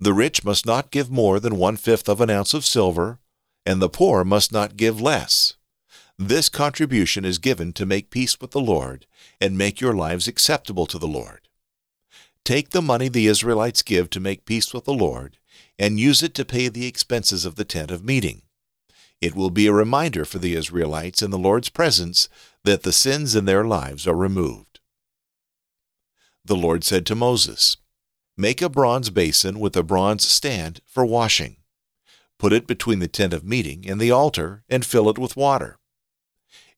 The 0.00 0.12
rich 0.14 0.44
must 0.44 0.66
not 0.66 0.90
give 0.90 1.10
more 1.10 1.38
than 1.40 1.56
one 1.56 1.76
fifth 1.76 2.08
of 2.08 2.20
an 2.20 2.30
ounce 2.30 2.54
of 2.54 2.64
silver, 2.64 3.18
and 3.66 3.80
the 3.80 3.88
poor 3.88 4.24
must 4.24 4.52
not 4.52 4.76
give 4.76 5.00
less. 5.00 5.54
This 6.18 6.48
contribution 6.48 7.24
is 7.24 7.38
given 7.38 7.72
to 7.72 7.86
make 7.86 8.10
peace 8.10 8.40
with 8.40 8.52
the 8.52 8.60
Lord 8.60 9.06
and 9.40 9.58
make 9.58 9.80
your 9.80 9.94
lives 9.94 10.28
acceptable 10.28 10.86
to 10.86 10.98
the 10.98 11.08
Lord. 11.08 11.48
Take 12.44 12.70
the 12.70 12.82
money 12.82 13.08
the 13.08 13.26
Israelites 13.26 13.82
give 13.82 14.10
to 14.10 14.20
make 14.20 14.44
peace 14.44 14.72
with 14.72 14.84
the 14.84 14.92
Lord 14.92 15.38
and 15.78 15.98
use 15.98 16.22
it 16.22 16.34
to 16.34 16.44
pay 16.44 16.68
the 16.68 16.86
expenses 16.86 17.44
of 17.44 17.56
the 17.56 17.64
tent 17.64 17.90
of 17.90 18.04
meeting. 18.04 18.42
It 19.20 19.34
will 19.34 19.50
be 19.50 19.66
a 19.66 19.72
reminder 19.72 20.24
for 20.24 20.38
the 20.38 20.54
Israelites 20.54 21.22
in 21.22 21.30
the 21.30 21.38
Lord's 21.38 21.68
presence 21.68 22.28
that 22.64 22.82
the 22.82 22.92
sins 22.92 23.34
in 23.34 23.44
their 23.44 23.64
lives 23.64 24.06
are 24.06 24.16
removed. 24.16 24.80
The 26.44 26.56
Lord 26.56 26.84
said 26.84 27.06
to 27.06 27.14
Moses, 27.14 27.78
Make 28.36 28.60
a 28.60 28.68
bronze 28.68 29.10
basin 29.10 29.60
with 29.60 29.76
a 29.76 29.82
bronze 29.82 30.26
stand 30.26 30.80
for 30.84 31.06
washing. 31.06 31.56
Put 32.38 32.52
it 32.52 32.66
between 32.66 32.98
the 32.98 33.08
tent 33.08 33.32
of 33.32 33.44
meeting 33.44 33.88
and 33.88 34.00
the 34.00 34.10
altar, 34.10 34.64
and 34.68 34.84
fill 34.84 35.08
it 35.08 35.18
with 35.18 35.36
water. 35.36 35.78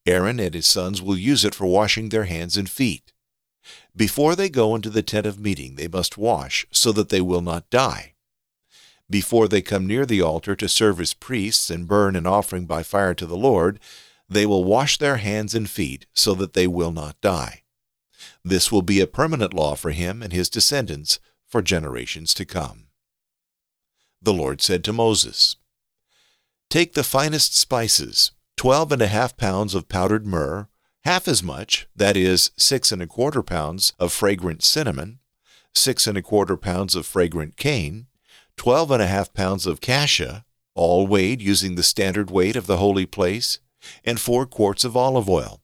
Aaron 0.06 0.38
and 0.38 0.54
his 0.54 0.66
sons 0.66 1.02
will 1.02 1.16
use 1.16 1.44
it 1.44 1.54
for 1.54 1.66
washing 1.66 2.10
their 2.10 2.24
hands 2.24 2.56
and 2.56 2.68
feet. 2.68 3.12
Before 3.96 4.36
they 4.36 4.48
go 4.48 4.74
into 4.74 4.90
the 4.90 5.02
tent 5.02 5.26
of 5.26 5.40
meeting, 5.40 5.74
they 5.76 5.88
must 5.88 6.18
wash 6.18 6.66
so 6.70 6.92
that 6.92 7.08
they 7.08 7.20
will 7.20 7.40
not 7.40 7.70
die. 7.70 8.14
Before 9.08 9.46
they 9.46 9.62
come 9.62 9.86
near 9.86 10.04
the 10.04 10.20
altar 10.20 10.56
to 10.56 10.68
serve 10.68 11.00
as 11.00 11.14
priests 11.14 11.70
and 11.70 11.86
burn 11.86 12.16
an 12.16 12.26
offering 12.26 12.66
by 12.66 12.82
fire 12.82 13.14
to 13.14 13.26
the 13.26 13.36
Lord, 13.36 13.78
they 14.28 14.46
will 14.46 14.64
wash 14.64 14.98
their 14.98 15.18
hands 15.18 15.54
and 15.54 15.70
feet 15.70 16.06
so 16.12 16.34
that 16.34 16.54
they 16.54 16.66
will 16.66 16.92
not 16.92 17.20
die. 17.20 17.62
This 18.44 18.72
will 18.72 18.82
be 18.82 19.00
a 19.00 19.06
permanent 19.06 19.54
law 19.54 19.74
for 19.76 19.90
him 19.92 20.22
and 20.22 20.32
his 20.32 20.50
descendants 20.50 21.20
for 21.46 21.62
generations 21.62 22.34
to 22.34 22.44
come. 22.44 22.86
The 24.20 24.34
Lord 24.34 24.60
said 24.60 24.82
to 24.84 24.92
Moses, 24.92 25.56
Take 26.68 26.94
the 26.94 27.04
finest 27.04 27.56
spices, 27.56 28.32
twelve 28.56 28.90
and 28.90 29.02
a 29.02 29.06
half 29.06 29.36
pounds 29.36 29.74
of 29.74 29.88
powdered 29.88 30.26
myrrh, 30.26 30.68
half 31.04 31.28
as 31.28 31.42
much, 31.42 31.86
that 31.94 32.16
is, 32.16 32.50
six 32.56 32.90
and 32.90 33.00
a 33.00 33.06
quarter 33.06 33.42
pounds 33.42 33.92
of 34.00 34.12
fragrant 34.12 34.64
cinnamon, 34.64 35.20
six 35.74 36.08
and 36.08 36.18
a 36.18 36.22
quarter 36.22 36.56
pounds 36.56 36.96
of 36.96 37.06
fragrant 37.06 37.56
cane, 37.56 38.06
twelve 38.56 38.90
and 38.90 39.02
a 39.02 39.06
half 39.06 39.32
pounds 39.32 39.66
of 39.66 39.80
cassia, 39.80 40.44
all 40.74 41.06
weighed 41.06 41.40
using 41.40 41.74
the 41.74 41.82
standard 41.82 42.30
weight 42.30 42.56
of 42.56 42.66
the 42.66 42.76
holy 42.76 43.06
place, 43.06 43.58
and 44.04 44.20
four 44.20 44.46
quarts 44.46 44.84
of 44.84 44.96
olive 44.96 45.28
oil. 45.28 45.60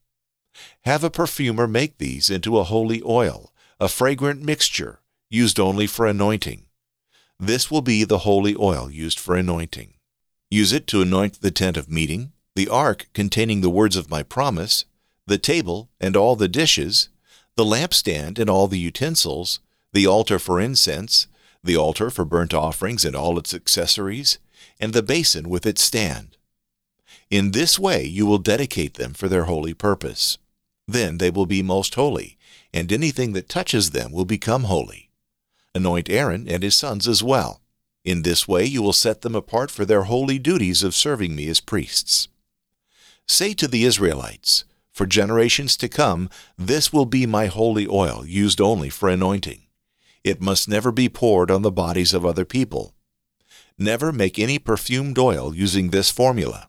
Have 0.84 1.04
a 1.04 1.10
perfumer 1.10 1.66
make 1.66 1.98
these 1.98 2.30
into 2.30 2.58
a 2.58 2.64
holy 2.64 3.02
oil, 3.04 3.52
a 3.80 3.88
fragrant 3.88 4.42
mixture, 4.42 5.00
used 5.30 5.58
only 5.58 5.86
for 5.86 6.06
anointing. 6.06 6.66
This 7.38 7.70
will 7.70 7.82
be 7.82 8.04
the 8.04 8.18
holy 8.18 8.54
oil 8.58 8.90
used 8.90 9.18
for 9.18 9.34
anointing. 9.34 9.94
Use 10.50 10.72
it 10.72 10.86
to 10.88 11.02
anoint 11.02 11.40
the 11.40 11.50
tent 11.50 11.76
of 11.76 11.90
meeting, 11.90 12.32
the 12.54 12.68
ark 12.68 13.08
containing 13.14 13.60
the 13.60 13.70
words 13.70 13.96
of 13.96 14.10
my 14.10 14.22
promise, 14.22 14.84
the 15.26 15.38
table 15.38 15.88
and 16.00 16.16
all 16.16 16.36
the 16.36 16.48
dishes, 16.48 17.08
the 17.56 17.64
lampstand 17.64 18.38
and 18.38 18.50
all 18.50 18.68
the 18.68 18.78
utensils, 18.78 19.60
the 19.92 20.06
altar 20.06 20.38
for 20.38 20.60
incense, 20.60 21.26
the 21.64 21.76
altar 21.76 22.10
for 22.10 22.24
burnt 22.24 22.52
offerings 22.52 23.04
and 23.04 23.14
all 23.14 23.38
its 23.38 23.54
accessories, 23.54 24.38
and 24.80 24.92
the 24.92 25.02
basin 25.02 25.48
with 25.48 25.66
its 25.66 25.82
stand. 25.82 26.36
In 27.30 27.52
this 27.52 27.78
way 27.78 28.04
you 28.04 28.26
will 28.26 28.38
dedicate 28.38 28.94
them 28.94 29.14
for 29.14 29.28
their 29.28 29.44
holy 29.44 29.74
purpose. 29.74 30.38
Then 30.88 31.18
they 31.18 31.30
will 31.30 31.46
be 31.46 31.62
most 31.62 31.94
holy, 31.94 32.36
and 32.74 32.92
anything 32.92 33.32
that 33.32 33.48
touches 33.48 33.90
them 33.90 34.12
will 34.12 34.24
become 34.24 34.64
holy. 34.64 35.10
Anoint 35.74 36.10
Aaron 36.10 36.48
and 36.48 36.62
his 36.62 36.76
sons 36.76 37.08
as 37.08 37.22
well. 37.22 37.60
In 38.04 38.22
this 38.22 38.48
way 38.48 38.64
you 38.64 38.82
will 38.82 38.92
set 38.92 39.20
them 39.20 39.34
apart 39.34 39.70
for 39.70 39.84
their 39.84 40.02
holy 40.02 40.38
duties 40.38 40.82
of 40.82 40.94
serving 40.94 41.36
me 41.36 41.48
as 41.48 41.60
priests. 41.60 42.28
Say 43.26 43.54
to 43.54 43.68
the 43.68 43.84
Israelites, 43.84 44.64
For 44.92 45.06
generations 45.06 45.76
to 45.78 45.88
come, 45.88 46.28
this 46.58 46.92
will 46.92 47.06
be 47.06 47.24
my 47.24 47.46
holy 47.46 47.86
oil, 47.86 48.24
used 48.26 48.60
only 48.60 48.90
for 48.90 49.08
anointing. 49.08 49.61
It 50.24 50.40
must 50.40 50.68
never 50.68 50.92
be 50.92 51.08
poured 51.08 51.50
on 51.50 51.62
the 51.62 51.70
bodies 51.70 52.14
of 52.14 52.24
other 52.24 52.44
people. 52.44 52.94
Never 53.78 54.12
make 54.12 54.38
any 54.38 54.58
perfumed 54.58 55.18
oil 55.18 55.54
using 55.54 55.90
this 55.90 56.10
formula. 56.10 56.68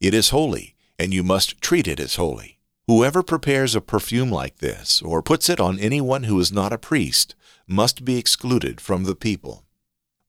It 0.00 0.14
is 0.14 0.30
holy, 0.30 0.74
and 0.98 1.14
you 1.14 1.22
must 1.22 1.60
treat 1.60 1.86
it 1.86 2.00
as 2.00 2.16
holy. 2.16 2.58
Whoever 2.88 3.22
prepares 3.22 3.74
a 3.74 3.80
perfume 3.80 4.30
like 4.30 4.58
this, 4.58 5.02
or 5.02 5.22
puts 5.22 5.48
it 5.48 5.60
on 5.60 5.78
anyone 5.78 6.24
who 6.24 6.40
is 6.40 6.50
not 6.50 6.72
a 6.72 6.78
priest, 6.78 7.34
must 7.66 8.04
be 8.04 8.16
excluded 8.16 8.80
from 8.80 9.04
the 9.04 9.14
people. 9.14 9.64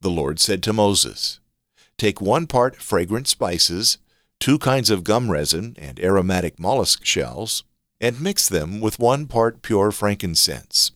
The 0.02 0.10
Lord 0.10 0.40
said 0.40 0.62
to 0.64 0.74
Moses, 0.74 1.40
Take 1.98 2.22
one 2.22 2.48
part 2.48 2.76
fragrant 2.76 3.28
spices, 3.28 3.98
two 4.40 4.60
kinds 4.60 4.90
of 4.90 5.04
gum 5.04 5.32
resin 5.32 5.76
and 5.80 6.00
aromatic 6.00 6.60
mollusk 6.60 7.06
shells, 7.06 7.64
and 8.02 8.22
mix 8.22 8.48
them 8.48 8.80
with 8.80 9.00
one 9.00 9.26
part 9.26 9.62
pure 9.62 9.92
frankincense. 9.92 10.92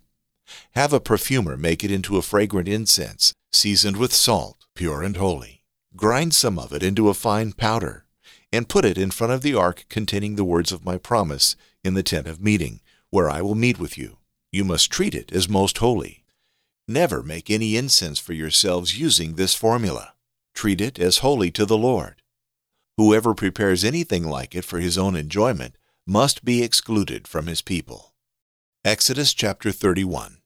Have 0.72 0.94
a 0.94 1.00
perfumer 1.00 1.58
make 1.58 1.84
it 1.84 1.92
into 1.92 2.18
a 2.18 2.22
fragrant 2.22 2.68
incense, 2.68 3.34
seasoned 3.52 3.98
with 3.98 4.14
salt, 4.14 4.66
pure 4.76 5.04
and 5.04 5.18
holy. 5.18 5.64
Grind 5.96 6.34
some 6.34 6.58
of 6.58 6.74
it 6.74 6.82
into 6.82 7.10
a 7.10 7.14
fine 7.14 7.54
powder, 7.54 8.06
and 8.52 8.70
put 8.70 8.86
it 8.86 8.98
in 8.98 9.12
front 9.12 9.34
of 9.34 9.42
the 9.42 9.54
ark 9.54 9.86
containing 9.90 10.36
the 10.36 10.44
words 10.44 10.72
of 10.72 10.86
my 10.86 10.98
promise 10.98 11.56
in 11.84 11.94
the 11.94 12.04
tent 12.04 12.28
of 12.28 12.42
meeting, 12.42 12.80
where 13.10 13.30
I 13.30 13.42
will 13.42 13.56
meet 13.56 13.80
with 13.80 13.98
you. 13.98 14.18
You 14.52 14.64
must 14.64 14.92
treat 14.92 15.16
it 15.16 15.32
as 15.32 15.48
most 15.48 15.78
holy. 15.80 16.24
Never 16.88 17.24
make 17.24 17.50
any 17.50 17.78
incense 17.78 18.20
for 18.20 18.34
yourselves 18.34 19.00
using 19.00 19.36
this 19.36 19.56
formula. 19.56 20.14
Treat 20.54 20.82
it 20.82 21.00
as 21.00 21.20
holy 21.20 21.50
to 21.52 21.66
the 21.66 21.78
Lord. 21.78 22.22
Whoever 22.98 23.34
prepares 23.34 23.84
anything 23.84 24.24
like 24.24 24.54
it 24.54 24.66
for 24.66 24.80
his 24.80 24.98
own 24.98 25.16
enjoyment 25.16 25.76
must 26.06 26.44
be 26.44 26.62
excluded 26.62 27.28
from 27.28 27.48
his 27.48 27.62
people. 27.62 28.14
Exodus 28.86 29.34
chapter 29.34 29.72
31 29.72 30.40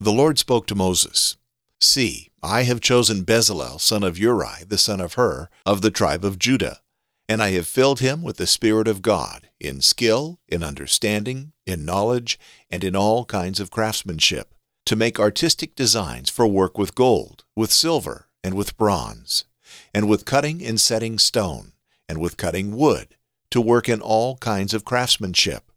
The 0.00 0.12
Lord 0.12 0.38
spoke 0.38 0.66
to 0.66 0.74
Moses, 0.74 1.36
See, 1.80 2.30
I 2.42 2.62
have 2.62 2.80
chosen 2.80 3.24
Bezalel, 3.24 3.80
son 3.80 4.02
of 4.02 4.18
Uri, 4.18 4.64
the 4.66 4.78
son 4.78 5.00
of 5.00 5.14
Hur, 5.14 5.48
of 5.66 5.82
the 5.82 5.90
tribe 5.90 6.24
of 6.24 6.38
Judah, 6.38 6.80
and 7.28 7.42
I 7.42 7.50
have 7.50 7.66
filled 7.66 8.00
him 8.00 8.22
with 8.22 8.36
the 8.36 8.46
Spirit 8.46 8.88
of 8.88 9.02
God, 9.02 9.48
in 9.60 9.80
skill, 9.80 10.40
in 10.48 10.62
understanding, 10.62 11.52
in 11.66 11.84
knowledge, 11.84 12.38
and 12.70 12.84
in 12.84 12.96
all 12.96 13.24
kinds 13.24 13.60
of 13.60 13.70
craftsmanship, 13.70 14.54
to 14.86 14.96
make 14.96 15.18
artistic 15.18 15.74
designs 15.74 16.30
for 16.30 16.46
work 16.46 16.78
with 16.78 16.94
gold, 16.94 17.44
with 17.56 17.72
silver, 17.72 18.28
and 18.42 18.54
with 18.54 18.76
bronze 18.76 19.44
and 19.92 20.08
with 20.08 20.24
cutting 20.24 20.64
and 20.64 20.80
setting 20.80 21.18
stone, 21.18 21.72
and 22.08 22.18
with 22.18 22.36
cutting 22.36 22.76
wood, 22.76 23.16
to 23.50 23.60
work 23.60 23.88
in 23.88 24.00
all 24.00 24.36
kinds 24.38 24.74
of 24.74 24.84
craftsmanship. 24.84 25.70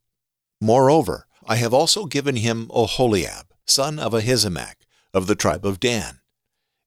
Moreover, 0.60 1.28
I 1.48 1.58
have 1.58 1.74
also 1.74 2.06
given 2.06 2.38
him 2.38 2.68
Oholiab, 2.70 3.46
son 3.70 4.00
of 4.00 4.14
Ahisamach, 4.14 4.76
of 5.14 5.28
the 5.28 5.36
tribe 5.36 5.66
of 5.66 5.80
Dan. 5.80 6.20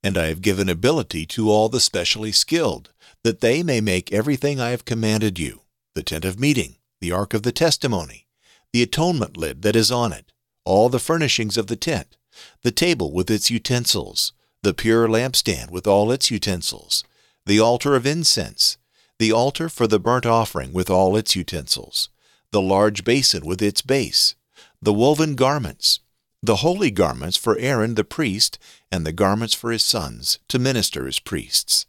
And 0.03 0.17
I 0.17 0.27
have 0.27 0.43
given 0.43 0.69
ability 0.69 1.27
to 1.27 1.51
all 1.51 1.69
the 1.69 1.81
specially 1.81 2.33
skilled, 2.33 2.93
that 3.23 3.41
they 3.41 3.63
may 3.63 3.81
make 3.81 4.13
everything 4.13 4.61
I 4.61 4.71
have 4.71 4.85
commanded 4.85 5.39
you 5.39 5.63
the 5.95 6.03
tent 6.03 6.25
of 6.25 6.39
meeting, 6.39 6.77
the 7.01 7.13
ark 7.13 7.35
of 7.35 7.43
the 7.43 7.53
testimony, 7.53 8.29
the 8.73 8.83
atonement 8.83 9.37
lid 9.37 9.63
that 9.63 9.75
is 9.75 9.91
on 9.91 10.13
it, 10.13 10.33
all 10.65 10.89
the 10.89 11.01
furnishings 11.01 11.57
of 11.57 11.67
the 11.67 11.77
tent, 11.77 12.17
the 12.63 12.71
table 12.71 13.13
with 13.13 13.31
its 13.31 13.51
utensils, 13.51 14.33
the 14.63 14.73
pure 14.73 15.09
lampstand 15.09 15.71
with 15.71 15.87
all 15.87 16.13
its 16.13 16.31
utensils, 16.31 17.03
the 17.45 17.59
altar 17.59 17.97
of 17.97 18.07
incense, 18.07 18.79
the 19.19 19.33
altar 19.33 19.69
for 19.69 19.87
the 19.87 19.99
burnt 19.99 20.27
offering 20.27 20.73
with 20.73 20.89
all 20.89 21.17
its 21.17 21.35
utensils, 21.35 22.09
the 22.53 22.61
large 22.61 23.05
basin 23.05 23.45
with 23.45 23.61
its 23.61 23.83
base, 23.83 24.35
the 24.81 24.93
woven 24.93 25.35
garments, 25.35 26.01
the 26.43 26.57
holy 26.57 26.91
garments 26.91 27.37
for 27.37 27.59
Aaron 27.59 27.95
the 27.95 28.05
priest, 28.05 28.59
and 28.91 29.07
the 29.07 29.13
garments 29.13 29.55
for 29.55 29.71
his 29.71 29.83
sons 29.83 30.39
to 30.49 30.59
minister 30.59 31.07
as 31.07 31.19
priests, 31.19 31.87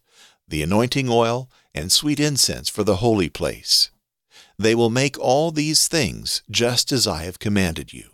the 0.47 0.61
anointing 0.61 1.09
oil, 1.09 1.49
and 1.73 1.91
sweet 1.91 2.19
incense 2.19 2.67
for 2.67 2.83
the 2.83 2.97
holy 2.97 3.29
place. 3.29 3.91
They 4.59 4.75
will 4.75 4.89
make 4.89 5.17
all 5.17 5.51
these 5.51 5.87
things 5.87 6.43
just 6.51 6.91
as 6.91 7.07
I 7.07 7.23
have 7.23 7.39
commanded 7.39 7.93
you. 7.93 8.11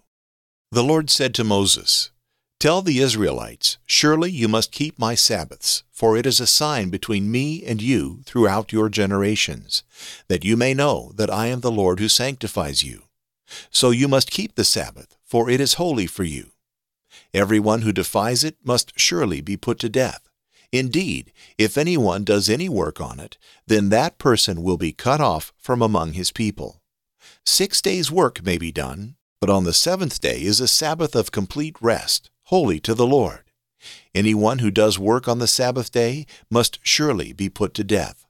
The 0.71 0.83
Lord 0.83 1.09
said 1.09 1.33
to 1.35 1.43
Moses, 1.43 2.11
Tell 2.59 2.81
the 2.81 2.99
Israelites, 2.99 3.77
Surely 3.85 4.31
you 4.31 4.47
must 4.47 4.71
keep 4.71 4.97
my 4.97 5.15
Sabbaths, 5.15 5.83
for 5.91 6.17
it 6.17 6.25
is 6.25 6.39
a 6.39 6.47
sign 6.47 6.89
between 6.89 7.31
me 7.31 7.63
and 7.63 7.81
you 7.81 8.21
throughout 8.25 8.71
your 8.71 8.89
generations, 8.89 9.83
that 10.27 10.45
you 10.45 10.55
may 10.55 10.73
know 10.73 11.11
that 11.15 11.29
I 11.29 11.47
am 11.47 11.61
the 11.61 11.71
Lord 11.71 11.99
who 11.99 12.07
sanctifies 12.07 12.83
you. 12.83 13.03
So 13.69 13.91
you 13.91 14.07
must 14.07 14.31
keep 14.31 14.55
the 14.55 14.63
Sabbath, 14.63 15.16
for 15.27 15.49
it 15.49 15.61
is 15.61 15.75
holy 15.75 16.07
for 16.07 16.23
you. 16.23 16.51
Everyone 17.33 17.81
who 17.81 17.91
defies 17.91 18.43
it 18.43 18.55
must 18.63 18.97
surely 18.97 19.41
be 19.41 19.57
put 19.57 19.77
to 19.79 19.89
death. 19.89 20.29
Indeed, 20.71 21.31
if 21.57 21.77
anyone 21.77 22.23
does 22.23 22.49
any 22.49 22.67
work 22.67 22.99
on 22.99 23.19
it, 23.19 23.37
then 23.67 23.89
that 23.89 24.17
person 24.17 24.63
will 24.63 24.77
be 24.77 24.91
cut 24.91 25.21
off 25.21 25.53
from 25.57 25.81
among 25.81 26.13
his 26.13 26.31
people. 26.31 26.81
Six 27.45 27.81
days' 27.81 28.11
work 28.11 28.43
may 28.43 28.57
be 28.57 28.71
done, 28.71 29.15
but 29.39 29.49
on 29.49 29.63
the 29.63 29.73
seventh 29.73 30.19
day 30.19 30.41
is 30.41 30.59
a 30.59 30.67
Sabbath 30.67 31.15
of 31.15 31.31
complete 31.31 31.75
rest 31.81 32.29
holy 32.45 32.79
to 32.79 32.93
the 32.93 33.05
Lord. 33.05 33.43
Anyone 34.15 34.59
who 34.59 34.71
does 34.71 34.97
work 34.97 35.27
on 35.27 35.39
the 35.39 35.47
Sabbath 35.47 35.91
day 35.91 36.25
must 36.49 36.79
surely 36.81 37.33
be 37.33 37.49
put 37.49 37.73
to 37.73 37.83
death. 37.83 38.26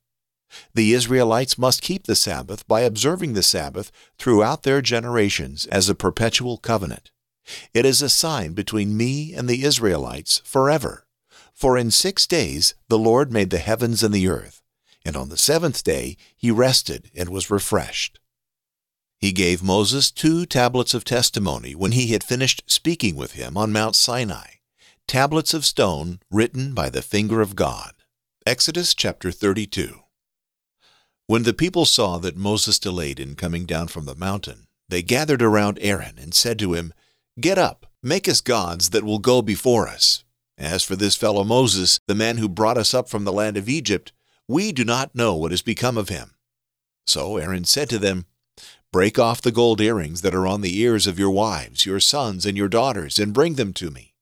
The 0.73 0.93
Israelites 0.93 1.57
must 1.57 1.81
keep 1.81 2.05
the 2.05 2.15
Sabbath 2.15 2.67
by 2.67 2.81
observing 2.81 3.33
the 3.33 3.43
Sabbath 3.43 3.91
throughout 4.17 4.63
their 4.63 4.81
generations 4.81 5.65
as 5.67 5.89
a 5.89 5.95
perpetual 5.95 6.57
covenant. 6.57 7.11
It 7.73 7.85
is 7.85 8.01
a 8.01 8.09
sign 8.09 8.53
between 8.53 8.97
me 8.97 9.33
and 9.33 9.47
the 9.47 9.63
Israelites 9.63 10.41
forever. 10.43 11.05
For 11.53 11.77
in 11.77 11.91
six 11.91 12.27
days 12.27 12.75
the 12.87 12.99
Lord 12.99 13.31
made 13.31 13.49
the 13.49 13.57
heavens 13.57 14.03
and 14.03 14.13
the 14.13 14.27
earth, 14.27 14.61
and 15.03 15.15
on 15.15 15.29
the 15.29 15.37
seventh 15.37 15.83
day 15.83 16.17
he 16.35 16.51
rested 16.51 17.09
and 17.15 17.29
was 17.29 17.49
refreshed. 17.49 18.19
He 19.19 19.31
gave 19.31 19.63
Moses 19.63 20.11
two 20.11 20.45
tablets 20.45 20.93
of 20.93 21.03
testimony 21.03 21.73
when 21.73 21.93
he 21.93 22.07
had 22.07 22.23
finished 22.23 22.63
speaking 22.67 23.15
with 23.15 23.31
him 23.31 23.57
on 23.57 23.71
Mount 23.71 23.95
Sinai, 23.95 24.57
tablets 25.07 25.53
of 25.55 25.65
stone 25.65 26.19
written 26.29 26.73
by 26.73 26.89
the 26.89 27.01
finger 27.01 27.41
of 27.41 27.55
God. 27.55 27.93
Exodus 28.45 28.93
chapter 28.93 29.31
32. 29.31 30.01
When 31.27 31.43
the 31.43 31.53
people 31.53 31.83
saw 31.83 32.19
that 32.19 32.37
Moses 32.37 32.79
delayed 32.79 33.19
in 33.19 33.35
coming 33.35 33.65
down 33.65 33.89
from 33.89 34.05
the 34.05 34.15
mountain, 34.15 34.65
they 34.87 35.01
gathered 35.01 35.41
around 35.41 35.77
Aaron 35.81 36.17
and 36.17 36.33
said 36.33 36.57
to 36.59 36.73
him, 36.73 36.93
Get 37.37 37.57
up, 37.57 37.85
make 38.01 38.29
us 38.29 38.39
gods 38.39 38.91
that 38.91 39.03
will 39.03 39.19
go 39.19 39.41
before 39.41 39.89
us. 39.89 40.23
As 40.57 40.85
for 40.85 40.95
this 40.95 41.17
fellow 41.17 41.43
Moses, 41.43 41.99
the 42.07 42.15
man 42.15 42.37
who 42.37 42.47
brought 42.47 42.77
us 42.77 42.93
up 42.93 43.09
from 43.09 43.25
the 43.25 43.33
land 43.33 43.57
of 43.57 43.67
Egypt, 43.67 44.13
we 44.47 44.71
do 44.71 44.85
not 44.85 45.15
know 45.15 45.35
what 45.35 45.51
has 45.51 45.61
become 45.61 45.97
of 45.97 46.07
him. 46.07 46.31
So 47.05 47.35
Aaron 47.35 47.65
said 47.65 47.89
to 47.89 47.99
them, 47.99 48.25
Break 48.93 49.19
off 49.19 49.41
the 49.41 49.51
gold 49.51 49.81
earrings 49.81 50.21
that 50.21 50.33
are 50.33 50.47
on 50.47 50.61
the 50.61 50.79
ears 50.79 51.07
of 51.07 51.19
your 51.19 51.31
wives, 51.31 51.85
your 51.85 51.99
sons, 51.99 52.45
and 52.45 52.55
your 52.55 52.69
daughters, 52.69 53.19
and 53.19 53.33
bring 53.33 53.55
them 53.55 53.73
to 53.73 53.91
me. 53.91 54.13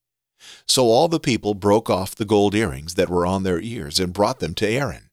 So 0.68 0.86
all 0.88 1.08
the 1.08 1.20
people 1.20 1.54
broke 1.54 1.88
off 1.88 2.16
the 2.16 2.26
gold 2.26 2.56
earrings 2.56 2.96
that 2.96 3.12
were 3.12 3.28
on 3.28 3.44
their 3.44 3.60
ears 3.60 4.00
and 4.00 4.12
brought 4.12 4.40
them 4.40 4.56
to 4.56 4.68
Aaron. 4.68 5.05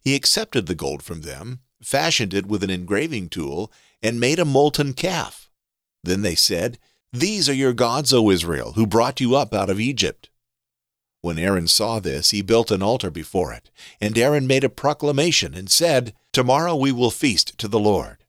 He 0.00 0.14
accepted 0.14 0.66
the 0.66 0.74
gold 0.74 1.02
from 1.02 1.22
them, 1.22 1.60
fashioned 1.82 2.34
it 2.34 2.46
with 2.46 2.62
an 2.62 2.70
engraving 2.70 3.28
tool, 3.28 3.72
and 4.02 4.20
made 4.20 4.38
a 4.38 4.44
molten 4.44 4.92
calf. 4.92 5.50
Then 6.02 6.22
they 6.22 6.34
said, 6.34 6.78
These 7.12 7.48
are 7.48 7.54
your 7.54 7.72
gods, 7.72 8.12
O 8.12 8.30
Israel, 8.30 8.72
who 8.72 8.86
brought 8.86 9.20
you 9.20 9.36
up 9.36 9.54
out 9.54 9.70
of 9.70 9.80
Egypt. 9.80 10.30
When 11.22 11.38
Aaron 11.38 11.68
saw 11.68 12.00
this, 12.00 12.30
he 12.30 12.40
built 12.40 12.70
an 12.70 12.82
altar 12.82 13.10
before 13.10 13.52
it, 13.52 13.70
and 14.00 14.16
Aaron 14.16 14.46
made 14.46 14.64
a 14.64 14.70
proclamation 14.70 15.54
and 15.54 15.70
said, 15.70 16.14
Tomorrow 16.32 16.76
we 16.76 16.92
will 16.92 17.10
feast 17.10 17.58
to 17.58 17.68
the 17.68 17.78
Lord. 17.78 18.24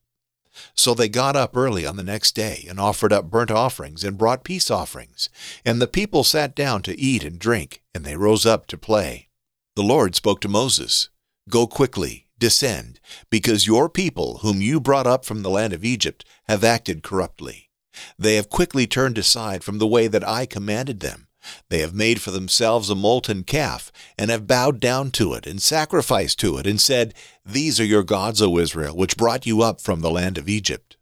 So 0.74 0.92
they 0.92 1.08
got 1.08 1.34
up 1.34 1.56
early 1.56 1.86
on 1.86 1.96
the 1.96 2.02
next 2.02 2.32
day 2.32 2.66
and 2.68 2.78
offered 2.78 3.12
up 3.12 3.30
burnt 3.30 3.50
offerings 3.50 4.04
and 4.04 4.18
brought 4.18 4.44
peace 4.44 4.70
offerings. 4.70 5.30
And 5.64 5.80
the 5.80 5.86
people 5.86 6.24
sat 6.24 6.54
down 6.54 6.82
to 6.82 6.98
eat 6.98 7.24
and 7.24 7.38
drink, 7.38 7.82
and 7.94 8.04
they 8.04 8.16
rose 8.16 8.44
up 8.44 8.66
to 8.66 8.76
play. 8.76 9.28
The 9.76 9.82
Lord 9.82 10.14
spoke 10.14 10.42
to 10.42 10.48
Moses, 10.48 11.08
Go 11.48 11.66
quickly, 11.66 12.28
descend, 12.38 13.00
because 13.30 13.66
your 13.66 13.88
people, 13.88 14.38
whom 14.38 14.60
you 14.60 14.80
brought 14.80 15.06
up 15.06 15.24
from 15.24 15.42
the 15.42 15.50
land 15.50 15.72
of 15.72 15.84
Egypt, 15.84 16.24
have 16.48 16.64
acted 16.64 17.02
corruptly. 17.02 17.70
They 18.18 18.36
have 18.36 18.48
quickly 18.48 18.86
turned 18.86 19.18
aside 19.18 19.64
from 19.64 19.78
the 19.78 19.86
way 19.86 20.06
that 20.06 20.26
I 20.26 20.46
commanded 20.46 21.00
them. 21.00 21.26
They 21.68 21.80
have 21.80 21.94
made 21.94 22.20
for 22.20 22.30
themselves 22.30 22.88
a 22.88 22.94
molten 22.94 23.42
calf, 23.42 23.90
and 24.16 24.30
have 24.30 24.46
bowed 24.46 24.78
down 24.78 25.10
to 25.12 25.34
it, 25.34 25.46
and 25.46 25.60
sacrificed 25.60 26.38
to 26.40 26.58
it, 26.58 26.66
and 26.66 26.80
said, 26.80 27.14
These 27.44 27.80
are 27.80 27.84
your 27.84 28.04
gods, 28.04 28.40
O 28.40 28.58
Israel, 28.58 28.96
which 28.96 29.16
brought 29.16 29.46
you 29.46 29.62
up 29.62 29.80
from 29.80 30.00
the 30.00 30.10
land 30.10 30.38
of 30.38 30.48
Egypt. 30.48 30.96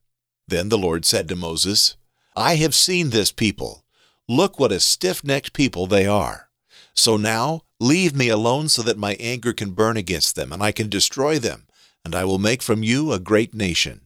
Then 0.48 0.68
the 0.68 0.78
Lord 0.78 1.04
said 1.04 1.28
to 1.28 1.36
Moses, 1.36 1.96
I 2.34 2.56
have 2.56 2.74
seen 2.74 3.10
this 3.10 3.32
people. 3.32 3.84
Look 4.28 4.58
what 4.58 4.72
a 4.72 4.80
stiff 4.80 5.22
necked 5.22 5.52
people 5.52 5.86
they 5.86 6.06
are. 6.06 6.48
So 6.94 7.16
now 7.16 7.62
leave 7.80 8.14
me 8.14 8.28
alone 8.28 8.68
so 8.68 8.82
that 8.82 8.98
my 8.98 9.14
anger 9.18 9.52
can 9.52 9.72
burn 9.72 9.96
against 9.96 10.36
them, 10.36 10.52
and 10.52 10.62
I 10.62 10.70
can 10.70 10.88
destroy 10.88 11.38
them, 11.38 11.66
and 12.04 12.14
I 12.14 12.24
will 12.24 12.38
make 12.38 12.62
from 12.62 12.82
you 12.82 13.12
a 13.12 13.18
great 13.18 13.54
nation. 13.54 14.02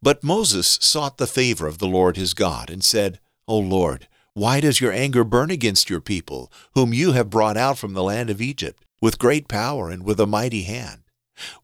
But 0.00 0.24
Moses 0.24 0.78
sought 0.80 1.18
the 1.18 1.26
favor 1.26 1.66
of 1.66 1.78
the 1.78 1.88
Lord 1.88 2.16
his 2.16 2.32
God, 2.32 2.70
and 2.70 2.84
said, 2.84 3.20
O 3.46 3.58
Lord, 3.58 4.08
why 4.34 4.60
does 4.60 4.80
your 4.80 4.92
anger 4.92 5.24
burn 5.24 5.50
against 5.50 5.90
your 5.90 6.00
people, 6.00 6.52
whom 6.74 6.94
you 6.94 7.12
have 7.12 7.30
brought 7.30 7.56
out 7.56 7.76
from 7.76 7.94
the 7.94 8.02
land 8.02 8.30
of 8.30 8.40
Egypt, 8.40 8.84
with 9.00 9.18
great 9.18 9.48
power 9.48 9.90
and 9.90 10.04
with 10.04 10.20
a 10.20 10.26
mighty 10.26 10.62
hand? 10.62 11.02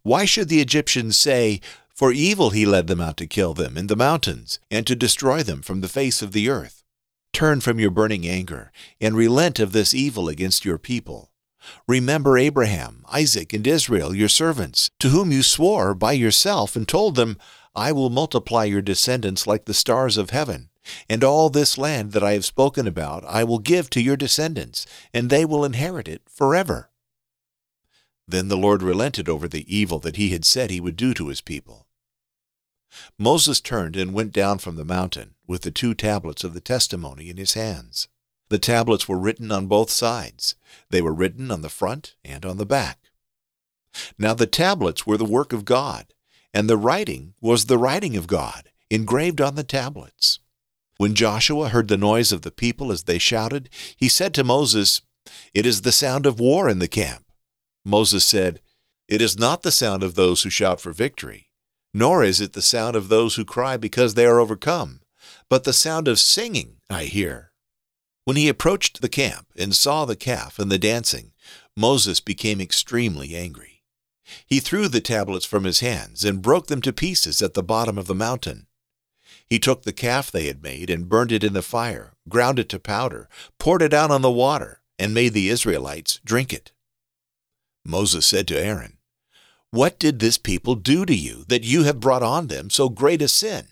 Why 0.02 0.24
should 0.24 0.48
the 0.48 0.60
Egyptians 0.60 1.16
say, 1.16 1.60
For 1.94 2.12
evil 2.12 2.50
he 2.50 2.66
led 2.66 2.86
them 2.88 3.00
out 3.00 3.16
to 3.18 3.26
kill 3.26 3.54
them 3.54 3.76
in 3.76 3.86
the 3.86 3.96
mountains, 3.96 4.58
and 4.70 4.86
to 4.86 4.96
destroy 4.96 5.42
them 5.42 5.62
from 5.62 5.80
the 5.80 5.88
face 5.88 6.22
of 6.22 6.32
the 6.32 6.48
earth? 6.48 6.82
Turn 7.32 7.60
from 7.60 7.80
your 7.80 7.90
burning 7.90 8.26
anger, 8.26 8.70
and 9.00 9.16
relent 9.16 9.58
of 9.58 9.72
this 9.72 9.92
evil 9.92 10.28
against 10.28 10.64
your 10.64 10.78
people. 10.78 11.30
Remember 11.86 12.36
Abraham, 12.38 13.04
Isaac, 13.10 13.52
and 13.52 13.66
Israel, 13.66 14.14
your 14.14 14.28
servants, 14.28 14.90
to 15.00 15.08
whom 15.08 15.32
you 15.32 15.42
swore 15.42 15.94
by 15.94 16.12
yourself, 16.12 16.76
and 16.76 16.86
told 16.86 17.14
them, 17.14 17.38
I 17.74 17.92
will 17.92 18.10
multiply 18.10 18.64
your 18.64 18.82
descendants 18.82 19.46
like 19.46 19.64
the 19.64 19.74
stars 19.74 20.16
of 20.16 20.30
heaven 20.30 20.70
and 21.08 21.24
all 21.24 21.50
this 21.50 21.78
land 21.78 22.12
that 22.12 22.22
I 22.22 22.32
have 22.32 22.44
spoken 22.44 22.86
about 22.86 23.24
I 23.24 23.44
will 23.44 23.58
give 23.58 23.90
to 23.90 24.02
your 24.02 24.16
descendants, 24.16 24.86
and 25.12 25.30
they 25.30 25.44
will 25.44 25.64
inherit 25.64 26.08
it 26.08 26.22
forever. 26.28 26.90
Then 28.26 28.48
the 28.48 28.56
Lord 28.56 28.82
relented 28.82 29.28
over 29.28 29.48
the 29.48 29.74
evil 29.74 29.98
that 30.00 30.16
he 30.16 30.30
had 30.30 30.44
said 30.44 30.70
he 30.70 30.80
would 30.80 30.96
do 30.96 31.12
to 31.14 31.28
his 31.28 31.40
people. 31.40 31.86
Moses 33.18 33.60
turned 33.60 33.96
and 33.96 34.14
went 34.14 34.32
down 34.32 34.58
from 34.58 34.76
the 34.76 34.84
mountain 34.84 35.34
with 35.46 35.62
the 35.62 35.70
two 35.70 35.94
tablets 35.94 36.44
of 36.44 36.54
the 36.54 36.60
testimony 36.60 37.28
in 37.28 37.36
his 37.36 37.54
hands. 37.54 38.08
The 38.54 38.58
tablets 38.58 39.08
were 39.08 39.18
written 39.18 39.50
on 39.50 39.66
both 39.66 39.90
sides. 39.90 40.54
They 40.88 41.02
were 41.02 41.12
written 41.12 41.50
on 41.50 41.62
the 41.62 41.68
front 41.68 42.14
and 42.24 42.46
on 42.46 42.56
the 42.56 42.64
back. 42.64 43.10
Now 44.16 44.32
the 44.32 44.46
tablets 44.46 45.04
were 45.04 45.16
the 45.16 45.24
work 45.24 45.52
of 45.52 45.64
God, 45.64 46.14
and 46.52 46.70
the 46.70 46.76
writing 46.76 47.34
was 47.40 47.66
the 47.66 47.78
writing 47.78 48.16
of 48.16 48.28
God, 48.28 48.70
engraved 48.88 49.40
on 49.40 49.56
the 49.56 49.64
tablets. 49.64 50.38
When 50.98 51.16
Joshua 51.16 51.70
heard 51.70 51.88
the 51.88 51.96
noise 51.96 52.30
of 52.30 52.42
the 52.42 52.52
people 52.52 52.92
as 52.92 53.02
they 53.02 53.18
shouted, 53.18 53.70
he 53.96 54.08
said 54.08 54.32
to 54.34 54.44
Moses, 54.44 55.02
It 55.52 55.66
is 55.66 55.82
the 55.82 55.90
sound 55.90 56.24
of 56.24 56.38
war 56.38 56.68
in 56.68 56.78
the 56.78 56.86
camp. 56.86 57.24
Moses 57.84 58.24
said, 58.24 58.60
It 59.08 59.20
is 59.20 59.36
not 59.36 59.64
the 59.64 59.72
sound 59.72 60.04
of 60.04 60.14
those 60.14 60.44
who 60.44 60.48
shout 60.48 60.80
for 60.80 60.92
victory, 60.92 61.50
nor 61.92 62.22
is 62.22 62.40
it 62.40 62.52
the 62.52 62.62
sound 62.62 62.94
of 62.94 63.08
those 63.08 63.34
who 63.34 63.44
cry 63.44 63.76
because 63.76 64.14
they 64.14 64.26
are 64.26 64.38
overcome, 64.38 65.00
but 65.50 65.64
the 65.64 65.72
sound 65.72 66.06
of 66.06 66.20
singing 66.20 66.76
I 66.88 67.06
hear. 67.06 67.50
When 68.24 68.36
he 68.36 68.48
approached 68.48 69.00
the 69.00 69.08
camp 69.08 69.48
and 69.56 69.74
saw 69.74 70.04
the 70.04 70.16
calf 70.16 70.58
and 70.58 70.72
the 70.72 70.78
dancing, 70.78 71.32
Moses 71.76 72.20
became 72.20 72.60
extremely 72.60 73.36
angry. 73.36 73.82
He 74.46 74.60
threw 74.60 74.88
the 74.88 75.02
tablets 75.02 75.44
from 75.44 75.64
his 75.64 75.80
hands 75.80 76.24
and 76.24 76.40
broke 76.40 76.68
them 76.68 76.80
to 76.82 76.92
pieces 76.92 77.42
at 77.42 77.54
the 77.54 77.62
bottom 77.62 77.98
of 77.98 78.06
the 78.06 78.14
mountain. 78.14 78.66
He 79.46 79.58
took 79.58 79.82
the 79.82 79.92
calf 79.92 80.30
they 80.30 80.46
had 80.46 80.62
made 80.62 80.88
and 80.88 81.08
burned 81.08 81.32
it 81.32 81.44
in 81.44 81.52
the 81.52 81.60
fire, 81.62 82.14
ground 82.28 82.58
it 82.58 82.70
to 82.70 82.78
powder, 82.78 83.28
poured 83.58 83.82
it 83.82 83.92
out 83.92 84.10
on 84.10 84.22
the 84.22 84.30
water, 84.30 84.80
and 84.98 85.12
made 85.12 85.34
the 85.34 85.50
Israelites 85.50 86.20
drink 86.24 86.52
it. 86.52 86.72
Moses 87.84 88.24
said 88.24 88.48
to 88.48 88.58
Aaron, 88.58 88.96
What 89.70 89.98
did 89.98 90.18
this 90.18 90.38
people 90.38 90.74
do 90.76 91.04
to 91.04 91.14
you, 91.14 91.44
that 91.48 91.64
you 91.64 91.82
have 91.82 92.00
brought 92.00 92.22
on 92.22 92.46
them 92.46 92.70
so 92.70 92.88
great 92.88 93.20
a 93.20 93.28
sin? 93.28 93.66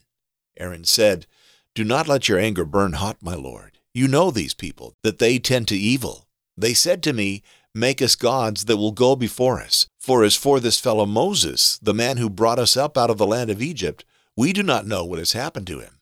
Aaron 0.59 0.85
said, 0.85 1.27
Do 1.75 1.85
not 1.85 2.09
let 2.09 2.29
your 2.29 2.39
anger 2.39 2.67
burn 2.67 2.93
hot, 2.95 3.17
my 3.23 3.35
lord. 3.35 3.72
You 3.95 4.09
know 4.09 4.31
these 4.31 4.55
people, 4.55 4.95
that 5.03 5.19
they 5.19 5.39
tend 5.39 5.69
to 5.69 5.77
evil. 5.77 6.27
They 6.57 6.73
said 6.73 7.03
to 7.03 7.13
me, 7.13 7.43
Make 7.75 8.01
us 8.01 8.15
gods 8.17 8.67
that 8.67 8.77
will 8.77 8.93
go 8.93 9.17
before 9.17 9.61
us. 9.61 9.87
For 9.99 10.25
as 10.25 10.37
for 10.37 10.61
this 10.61 10.81
fellow 10.81 11.07
Moses, 11.07 11.79
the 11.83 11.95
man 11.95 12.17
who 12.17 12.31
brought 12.31 12.59
us 12.59 12.77
up 12.77 12.97
out 12.97 13.11
of 13.11 13.19
the 13.19 13.27
land 13.27 13.51
of 13.51 13.63
Egypt, 13.63 14.05
we 14.37 14.53
do 14.53 14.63
not 14.63 14.87
know 14.87 15.05
what 15.05 15.19
has 15.19 15.33
happened 15.33 15.67
to 15.69 15.81
him. 15.81 16.01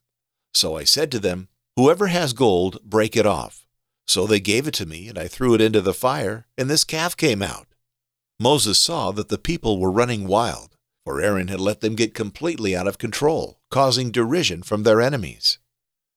So 0.53 0.77
I 0.77 0.83
said 0.83 1.11
to 1.11 1.19
them, 1.19 1.47
Whoever 1.75 2.07
has 2.07 2.33
gold, 2.33 2.81
break 2.83 3.15
it 3.15 3.25
off. 3.25 3.65
So 4.07 4.25
they 4.25 4.39
gave 4.39 4.67
it 4.67 4.73
to 4.75 4.85
me, 4.85 5.07
and 5.07 5.17
I 5.17 5.27
threw 5.27 5.53
it 5.53 5.61
into 5.61 5.81
the 5.81 5.93
fire, 5.93 6.45
and 6.57 6.69
this 6.69 6.83
calf 6.83 7.15
came 7.15 7.41
out. 7.41 7.67
Moses 8.39 8.79
saw 8.79 9.11
that 9.11 9.29
the 9.29 9.37
people 9.37 9.79
were 9.79 9.91
running 9.91 10.27
wild, 10.27 10.75
for 11.05 11.21
Aaron 11.21 11.47
had 11.47 11.59
let 11.59 11.81
them 11.81 11.95
get 11.95 12.13
completely 12.13 12.75
out 12.75 12.87
of 12.87 12.97
control, 12.97 13.59
causing 13.69 14.11
derision 14.11 14.63
from 14.63 14.83
their 14.83 15.01
enemies. 15.01 15.59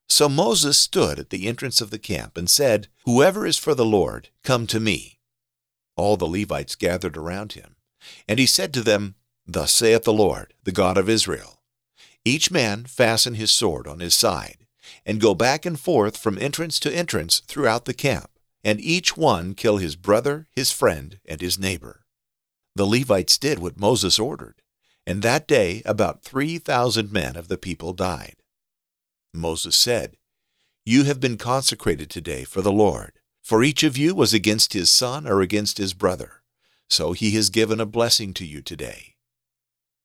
So 0.08 0.28
Moses 0.28 0.78
stood 0.78 1.18
at 1.18 1.30
the 1.30 1.46
entrance 1.46 1.80
of 1.80 1.90
the 1.90 1.98
camp 1.98 2.36
and 2.36 2.48
said, 2.48 2.88
Whoever 3.04 3.46
is 3.46 3.56
for 3.56 3.74
the 3.74 3.84
Lord, 3.84 4.28
come 4.42 4.66
to 4.68 4.78
me. 4.78 5.18
All 5.96 6.16
the 6.16 6.26
Levites 6.26 6.74
gathered 6.74 7.16
around 7.16 7.52
him, 7.52 7.76
and 8.28 8.38
he 8.38 8.46
said 8.46 8.74
to 8.74 8.82
them, 8.82 9.14
Thus 9.46 9.72
saith 9.72 10.04
the 10.04 10.12
Lord, 10.12 10.54
the 10.64 10.72
God 10.72 10.96
of 10.96 11.08
Israel 11.08 11.54
each 12.24 12.50
man 12.50 12.84
fasten 12.84 13.34
his 13.34 13.50
sword 13.50 13.86
on 13.86 14.00
his 14.00 14.14
side, 14.14 14.66
and 15.04 15.20
go 15.20 15.34
back 15.34 15.66
and 15.66 15.78
forth 15.78 16.16
from 16.16 16.38
entrance 16.38 16.80
to 16.80 16.94
entrance 16.94 17.40
throughout 17.40 17.84
the 17.84 17.94
camp, 17.94 18.30
and 18.62 18.80
each 18.80 19.16
one 19.16 19.54
kill 19.54 19.76
his 19.76 19.96
brother, 19.96 20.46
his 20.50 20.70
friend, 20.70 21.18
and 21.26 21.40
his 21.40 21.58
neighbor. 21.58 22.06
The 22.74 22.86
Levites 22.86 23.36
did 23.36 23.58
what 23.58 23.78
Moses 23.78 24.18
ordered, 24.18 24.62
and 25.06 25.22
that 25.22 25.46
day 25.46 25.82
about 25.84 26.22
three 26.22 26.58
thousand 26.58 27.12
men 27.12 27.36
of 27.36 27.48
the 27.48 27.58
people 27.58 27.92
died. 27.92 28.36
Moses 29.34 29.76
said, 29.76 30.16
You 30.84 31.04
have 31.04 31.20
been 31.20 31.36
consecrated 31.36 32.10
today 32.10 32.44
for 32.44 32.62
the 32.62 32.72
Lord, 32.72 33.12
for 33.42 33.62
each 33.62 33.82
of 33.82 33.98
you 33.98 34.14
was 34.14 34.32
against 34.32 34.72
his 34.72 34.90
son 34.90 35.26
or 35.26 35.40
against 35.40 35.78
his 35.78 35.92
brother. 35.92 36.42
So 36.88 37.12
he 37.12 37.32
has 37.32 37.50
given 37.50 37.80
a 37.80 37.86
blessing 37.86 38.32
to 38.34 38.46
you 38.46 38.62
today. 38.62 39.16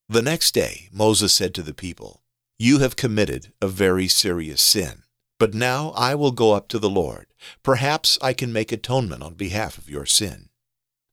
The 0.07 0.21
next 0.21 0.53
day 0.53 0.89
Moses 0.91 1.33
said 1.33 1.53
to 1.55 1.63
the 1.63 1.73
people, 1.73 2.23
You 2.57 2.79
have 2.79 2.95
committed 2.95 3.53
a 3.61 3.67
very 3.67 4.07
serious 4.07 4.61
sin. 4.61 5.03
But 5.39 5.53
now 5.53 5.91
I 5.91 6.15
will 6.15 6.31
go 6.31 6.51
up 6.51 6.67
to 6.67 6.79
the 6.79 6.89
Lord. 6.89 7.27
Perhaps 7.63 8.19
I 8.21 8.33
can 8.33 8.51
make 8.51 8.71
atonement 8.71 9.23
on 9.23 9.35
behalf 9.35 9.77
of 9.77 9.89
your 9.89 10.05
sin. 10.05 10.49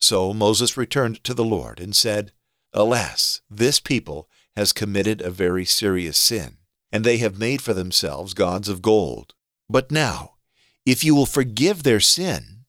So 0.00 0.34
Moses 0.34 0.76
returned 0.76 1.22
to 1.24 1.32
the 1.32 1.44
Lord 1.44 1.78
and 1.80 1.94
said, 1.94 2.32
Alas, 2.72 3.40
this 3.48 3.78
people 3.78 4.28
has 4.56 4.72
committed 4.72 5.20
a 5.20 5.30
very 5.30 5.64
serious 5.64 6.18
sin, 6.18 6.56
and 6.96 7.04
they 7.04 7.18
have 7.18 7.38
made 7.38 7.60
for 7.60 7.74
themselves 7.74 8.32
gods 8.32 8.70
of 8.70 8.80
gold. 8.80 9.34
But 9.68 9.92
now, 9.92 10.36
if 10.86 11.04
you 11.04 11.14
will 11.14 11.26
forgive 11.26 11.82
their 11.82 12.00
sin, 12.00 12.64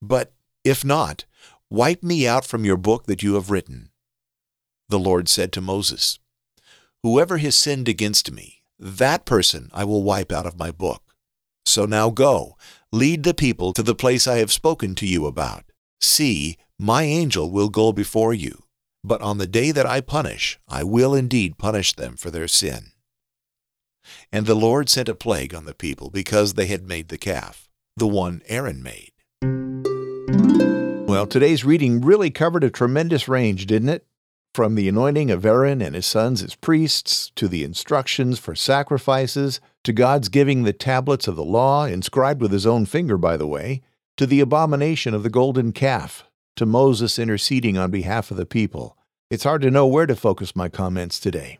but 0.00 0.32
if 0.62 0.84
not, 0.84 1.24
wipe 1.68 2.00
me 2.00 2.28
out 2.28 2.44
from 2.44 2.64
your 2.64 2.76
book 2.76 3.06
that 3.06 3.24
you 3.24 3.34
have 3.34 3.50
written. 3.50 3.90
The 4.88 5.00
Lord 5.00 5.28
said 5.28 5.50
to 5.54 5.60
Moses, 5.60 6.20
Whoever 7.02 7.38
has 7.38 7.56
sinned 7.56 7.88
against 7.88 8.30
me, 8.30 8.62
that 8.78 9.24
person 9.24 9.68
I 9.74 9.82
will 9.82 10.04
wipe 10.04 10.30
out 10.30 10.46
of 10.46 10.56
my 10.56 10.70
book. 10.70 11.02
So 11.66 11.86
now 11.86 12.08
go, 12.10 12.56
lead 12.92 13.24
the 13.24 13.34
people 13.34 13.72
to 13.72 13.82
the 13.82 13.96
place 13.96 14.28
I 14.28 14.38
have 14.38 14.52
spoken 14.52 14.94
to 14.94 15.08
you 15.08 15.26
about. 15.26 15.64
See, 16.00 16.56
my 16.78 17.02
angel 17.02 17.50
will 17.50 17.68
go 17.68 17.90
before 17.92 18.32
you, 18.32 18.62
but 19.02 19.20
on 19.22 19.38
the 19.38 19.48
day 19.48 19.72
that 19.72 19.86
I 19.86 20.02
punish, 20.02 20.60
I 20.68 20.84
will 20.84 21.16
indeed 21.16 21.58
punish 21.58 21.94
them 21.94 22.16
for 22.16 22.30
their 22.30 22.46
sin. 22.46 22.92
And 24.32 24.46
the 24.46 24.54
Lord 24.54 24.88
sent 24.88 25.08
a 25.08 25.14
plague 25.14 25.54
on 25.54 25.64
the 25.64 25.74
people 25.74 26.10
because 26.10 26.54
they 26.54 26.66
had 26.66 26.86
made 26.86 27.08
the 27.08 27.18
calf, 27.18 27.68
the 27.96 28.06
one 28.06 28.42
Aaron 28.48 28.82
made. 28.82 29.12
Well, 31.08 31.26
today's 31.26 31.64
reading 31.64 32.00
really 32.00 32.30
covered 32.30 32.62
a 32.62 32.70
tremendous 32.70 33.26
range, 33.26 33.66
didn't 33.66 33.88
it? 33.88 34.06
From 34.54 34.74
the 34.74 34.88
anointing 34.88 35.30
of 35.30 35.44
Aaron 35.44 35.80
and 35.82 35.94
his 35.94 36.06
sons 36.06 36.42
as 36.42 36.54
priests, 36.54 37.30
to 37.36 37.48
the 37.48 37.64
instructions 37.64 38.38
for 38.38 38.54
sacrifices, 38.54 39.60
to 39.84 39.92
God's 39.92 40.28
giving 40.28 40.62
the 40.62 40.72
tablets 40.72 41.28
of 41.28 41.36
the 41.36 41.44
law, 41.44 41.84
inscribed 41.84 42.40
with 42.40 42.52
his 42.52 42.66
own 42.66 42.86
finger, 42.86 43.16
by 43.16 43.36
the 43.36 43.46
way, 43.46 43.82
to 44.16 44.26
the 44.26 44.40
abomination 44.40 45.14
of 45.14 45.22
the 45.22 45.30
golden 45.30 45.72
calf, 45.72 46.24
to 46.56 46.66
Moses 46.66 47.18
interceding 47.18 47.78
on 47.78 47.90
behalf 47.90 48.30
of 48.30 48.36
the 48.36 48.46
people. 48.46 48.96
It's 49.30 49.44
hard 49.44 49.62
to 49.62 49.70
know 49.70 49.86
where 49.86 50.06
to 50.06 50.16
focus 50.16 50.56
my 50.56 50.68
comments 50.68 51.20
today. 51.20 51.58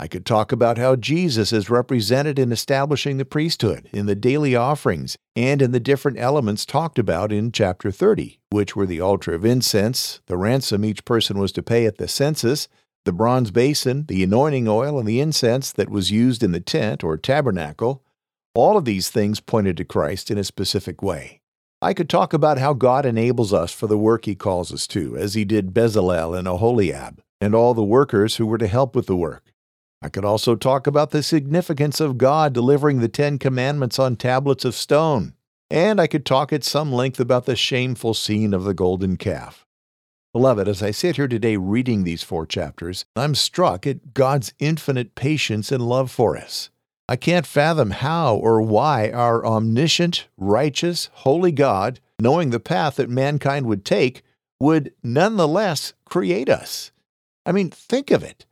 I 0.00 0.08
could 0.08 0.26
talk 0.26 0.50
about 0.50 0.78
how 0.78 0.96
Jesus 0.96 1.52
is 1.52 1.70
represented 1.70 2.38
in 2.38 2.50
establishing 2.50 3.18
the 3.18 3.24
priesthood, 3.24 3.88
in 3.92 4.06
the 4.06 4.16
daily 4.16 4.56
offerings, 4.56 5.16
and 5.36 5.62
in 5.62 5.70
the 5.70 5.78
different 5.78 6.18
elements 6.18 6.66
talked 6.66 6.98
about 6.98 7.30
in 7.30 7.52
chapter 7.52 7.92
30, 7.92 8.40
which 8.50 8.74
were 8.74 8.86
the 8.86 9.00
altar 9.00 9.32
of 9.32 9.44
incense, 9.44 10.20
the 10.26 10.36
ransom 10.36 10.84
each 10.84 11.04
person 11.04 11.38
was 11.38 11.52
to 11.52 11.62
pay 11.62 11.86
at 11.86 11.98
the 11.98 12.08
census, 12.08 12.68
the 13.04 13.12
bronze 13.12 13.50
basin, 13.50 14.04
the 14.08 14.22
anointing 14.22 14.68
oil, 14.68 14.98
and 14.98 15.08
the 15.08 15.20
incense 15.20 15.72
that 15.72 15.88
was 15.88 16.10
used 16.10 16.42
in 16.42 16.52
the 16.52 16.60
tent 16.60 17.02
or 17.02 17.16
tabernacle. 17.16 18.02
All 18.54 18.76
of 18.76 18.84
these 18.84 19.08
things 19.08 19.40
pointed 19.40 19.76
to 19.76 19.84
Christ 19.84 20.30
in 20.30 20.38
a 20.38 20.44
specific 20.44 21.02
way. 21.02 21.40
I 21.80 21.94
could 21.94 22.08
talk 22.08 22.32
about 22.32 22.58
how 22.58 22.74
God 22.74 23.06
enables 23.06 23.52
us 23.52 23.72
for 23.72 23.86
the 23.86 23.98
work 23.98 24.24
He 24.24 24.34
calls 24.34 24.72
us 24.72 24.86
to, 24.88 25.16
as 25.16 25.34
He 25.34 25.44
did 25.44 25.74
Bezalel 25.74 26.38
and 26.38 26.46
Oholiab, 26.46 27.18
and 27.40 27.54
all 27.54 27.74
the 27.74 27.82
workers 27.82 28.36
who 28.36 28.46
were 28.46 28.58
to 28.58 28.68
help 28.68 28.94
with 28.94 29.06
the 29.06 29.16
work. 29.16 29.51
I 30.02 30.08
could 30.08 30.24
also 30.24 30.56
talk 30.56 30.88
about 30.88 31.10
the 31.12 31.22
significance 31.22 32.00
of 32.00 32.18
God 32.18 32.52
delivering 32.52 32.98
the 32.98 33.08
Ten 33.08 33.38
Commandments 33.38 34.00
on 34.00 34.16
tablets 34.16 34.64
of 34.64 34.74
stone. 34.74 35.34
And 35.70 36.00
I 36.00 36.08
could 36.08 36.26
talk 36.26 36.52
at 36.52 36.64
some 36.64 36.92
length 36.92 37.20
about 37.20 37.46
the 37.46 37.54
shameful 37.54 38.12
scene 38.12 38.52
of 38.52 38.64
the 38.64 38.74
golden 38.74 39.16
calf. 39.16 39.64
Beloved, 40.32 40.66
as 40.66 40.82
I 40.82 40.90
sit 40.90 41.16
here 41.16 41.28
today 41.28 41.56
reading 41.56 42.02
these 42.02 42.22
four 42.22 42.46
chapters, 42.46 43.04
I'm 43.14 43.34
struck 43.34 43.86
at 43.86 44.12
God's 44.12 44.54
infinite 44.58 45.14
patience 45.14 45.70
and 45.70 45.86
love 45.86 46.10
for 46.10 46.36
us. 46.36 46.70
I 47.08 47.16
can't 47.16 47.46
fathom 47.46 47.90
how 47.90 48.36
or 48.36 48.60
why 48.60 49.10
our 49.10 49.44
omniscient, 49.44 50.26
righteous, 50.36 51.10
holy 51.12 51.52
God, 51.52 52.00
knowing 52.18 52.50
the 52.50 52.60
path 52.60 52.96
that 52.96 53.10
mankind 53.10 53.66
would 53.66 53.84
take, 53.84 54.22
would 54.58 54.92
nonetheless 55.02 55.92
create 56.06 56.48
us. 56.48 56.90
I 57.44 57.52
mean, 57.52 57.70
think 57.70 58.10
of 58.10 58.22
it. 58.22 58.46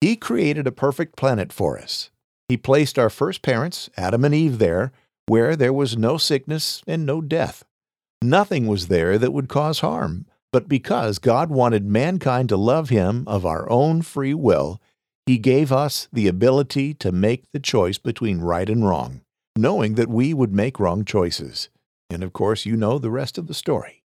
He 0.00 0.16
created 0.16 0.66
a 0.66 0.72
perfect 0.72 1.16
planet 1.16 1.52
for 1.52 1.78
us. 1.78 2.10
He 2.48 2.56
placed 2.56 2.98
our 2.98 3.10
first 3.10 3.42
parents, 3.42 3.90
Adam 3.96 4.24
and 4.24 4.34
Eve, 4.34 4.58
there, 4.58 4.92
where 5.26 5.56
there 5.56 5.72
was 5.72 5.96
no 5.96 6.16
sickness 6.16 6.82
and 6.86 7.04
no 7.04 7.20
death. 7.20 7.64
Nothing 8.22 8.66
was 8.66 8.88
there 8.88 9.18
that 9.18 9.32
would 9.32 9.48
cause 9.48 9.80
harm. 9.80 10.26
But 10.50 10.68
because 10.68 11.18
God 11.18 11.50
wanted 11.50 11.84
mankind 11.84 12.48
to 12.48 12.56
love 12.56 12.88
Him 12.88 13.24
of 13.26 13.44
our 13.44 13.68
own 13.70 14.00
free 14.02 14.32
will, 14.32 14.80
He 15.26 15.36
gave 15.36 15.70
us 15.70 16.08
the 16.10 16.26
ability 16.26 16.94
to 16.94 17.12
make 17.12 17.44
the 17.52 17.60
choice 17.60 17.98
between 17.98 18.40
right 18.40 18.68
and 18.68 18.88
wrong, 18.88 19.20
knowing 19.56 19.94
that 19.96 20.08
we 20.08 20.32
would 20.32 20.54
make 20.54 20.80
wrong 20.80 21.04
choices. 21.04 21.68
And 22.08 22.22
of 22.22 22.32
course, 22.32 22.64
you 22.64 22.76
know 22.76 22.98
the 22.98 23.10
rest 23.10 23.36
of 23.36 23.46
the 23.46 23.52
story. 23.52 24.04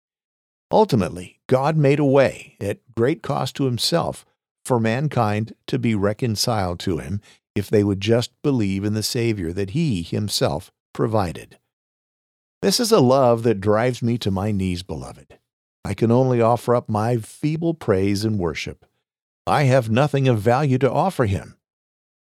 Ultimately, 0.71 1.39
God 1.47 1.77
made 1.77 1.99
a 1.99 2.05
way, 2.05 2.55
at 2.59 2.79
great 2.95 3.21
cost 3.21 3.55
to 3.57 3.65
Himself, 3.65 4.25
for 4.71 4.79
mankind 4.79 5.53
to 5.67 5.77
be 5.77 5.93
reconciled 5.93 6.79
to 6.79 6.97
him 6.97 7.19
if 7.55 7.69
they 7.69 7.83
would 7.83 7.99
just 7.99 8.31
believe 8.41 8.85
in 8.85 8.93
the 8.93 9.03
Savior 9.03 9.51
that 9.51 9.71
he 9.71 10.01
himself 10.01 10.71
provided. 10.93 11.59
This 12.61 12.79
is 12.79 12.89
a 12.89 13.01
love 13.01 13.43
that 13.43 13.59
drives 13.59 14.01
me 14.01 14.17
to 14.19 14.31
my 14.31 14.53
knees, 14.53 14.81
beloved. 14.81 15.37
I 15.83 15.93
can 15.93 16.09
only 16.09 16.39
offer 16.39 16.73
up 16.73 16.87
my 16.87 17.17
feeble 17.17 17.73
praise 17.73 18.23
and 18.23 18.39
worship. 18.39 18.85
I 19.45 19.63
have 19.63 19.89
nothing 19.89 20.29
of 20.29 20.39
value 20.39 20.77
to 20.77 20.89
offer 20.89 21.25
him. 21.25 21.57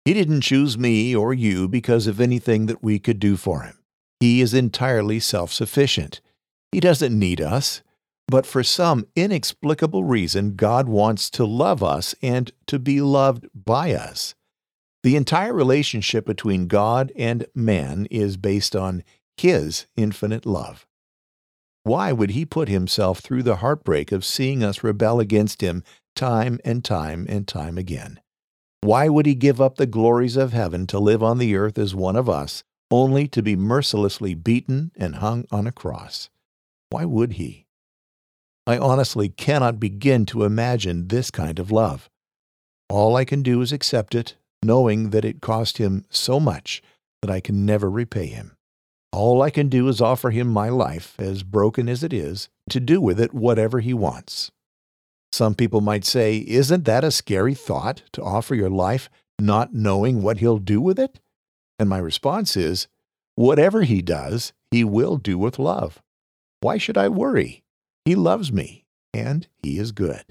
He 0.06 0.14
didn't 0.14 0.40
choose 0.40 0.78
me 0.78 1.14
or 1.14 1.34
you 1.34 1.68
because 1.68 2.06
of 2.06 2.18
anything 2.18 2.64
that 2.64 2.82
we 2.82 2.98
could 2.98 3.20
do 3.20 3.36
for 3.36 3.60
him. 3.60 3.76
He 4.20 4.40
is 4.40 4.54
entirely 4.54 5.20
self 5.20 5.52
sufficient. 5.52 6.22
He 6.70 6.80
doesn't 6.80 7.18
need 7.18 7.42
us. 7.42 7.82
But 8.28 8.46
for 8.46 8.62
some 8.62 9.06
inexplicable 9.14 10.04
reason, 10.04 10.54
God 10.54 10.88
wants 10.88 11.28
to 11.30 11.44
love 11.44 11.82
us 11.82 12.14
and 12.22 12.50
to 12.66 12.78
be 12.78 13.00
loved 13.00 13.46
by 13.54 13.92
us. 13.92 14.34
The 15.02 15.16
entire 15.16 15.52
relationship 15.52 16.24
between 16.24 16.68
God 16.68 17.12
and 17.16 17.46
man 17.54 18.06
is 18.10 18.36
based 18.36 18.76
on 18.76 19.02
His 19.36 19.86
infinite 19.96 20.46
love. 20.46 20.86
Why 21.82 22.12
would 22.12 22.30
He 22.30 22.44
put 22.44 22.68
Himself 22.68 23.18
through 23.18 23.42
the 23.42 23.56
heartbreak 23.56 24.12
of 24.12 24.24
seeing 24.24 24.62
us 24.62 24.84
rebel 24.84 25.18
against 25.18 25.60
Him 25.60 25.82
time 26.14 26.60
and 26.64 26.84
time 26.84 27.26
and 27.28 27.48
time 27.48 27.76
again? 27.76 28.20
Why 28.82 29.08
would 29.08 29.26
He 29.26 29.34
give 29.34 29.60
up 29.60 29.76
the 29.76 29.86
glories 29.86 30.36
of 30.36 30.52
heaven 30.52 30.86
to 30.88 31.00
live 31.00 31.22
on 31.22 31.38
the 31.38 31.56
earth 31.56 31.78
as 31.78 31.94
one 31.94 32.16
of 32.16 32.28
us, 32.28 32.62
only 32.90 33.26
to 33.28 33.42
be 33.42 33.56
mercilessly 33.56 34.34
beaten 34.34 34.92
and 34.96 35.16
hung 35.16 35.46
on 35.50 35.66
a 35.66 35.72
cross? 35.72 36.30
Why 36.90 37.04
would 37.04 37.34
He? 37.34 37.61
I 38.66 38.78
honestly 38.78 39.28
cannot 39.28 39.80
begin 39.80 40.24
to 40.26 40.44
imagine 40.44 41.08
this 41.08 41.30
kind 41.30 41.58
of 41.58 41.72
love. 41.72 42.08
All 42.88 43.16
I 43.16 43.24
can 43.24 43.42
do 43.42 43.60
is 43.60 43.72
accept 43.72 44.14
it, 44.14 44.36
knowing 44.62 45.10
that 45.10 45.24
it 45.24 45.40
cost 45.40 45.78
him 45.78 46.04
so 46.10 46.38
much 46.38 46.82
that 47.22 47.30
I 47.30 47.40
can 47.40 47.66
never 47.66 47.90
repay 47.90 48.26
him. 48.26 48.56
All 49.12 49.42
I 49.42 49.50
can 49.50 49.68
do 49.68 49.88
is 49.88 50.00
offer 50.00 50.30
him 50.30 50.48
my 50.48 50.68
life, 50.68 51.14
as 51.18 51.42
broken 51.42 51.88
as 51.88 52.02
it 52.02 52.12
is, 52.12 52.48
to 52.70 52.80
do 52.80 53.00
with 53.00 53.20
it 53.20 53.34
whatever 53.34 53.80
he 53.80 53.92
wants. 53.92 54.50
Some 55.32 55.54
people 55.54 55.80
might 55.80 56.04
say, 56.04 56.44
Isn't 56.46 56.84
that 56.84 57.04
a 57.04 57.10
scary 57.10 57.54
thought 57.54 58.02
to 58.12 58.22
offer 58.22 58.54
your 58.54 58.70
life 58.70 59.10
not 59.38 59.74
knowing 59.74 60.22
what 60.22 60.38
he'll 60.38 60.58
do 60.58 60.80
with 60.80 60.98
it? 60.98 61.18
And 61.78 61.88
my 61.88 61.98
response 61.98 62.56
is, 62.56 62.86
Whatever 63.34 63.82
he 63.82 64.02
does, 64.02 64.52
he 64.70 64.84
will 64.84 65.16
do 65.16 65.36
with 65.36 65.58
love. 65.58 66.00
Why 66.60 66.78
should 66.78 66.96
I 66.96 67.08
worry? 67.08 67.62
He 68.04 68.16
loves 68.16 68.52
me, 68.52 68.84
and 69.14 69.46
He 69.62 69.78
is 69.78 69.92
good. 69.92 70.24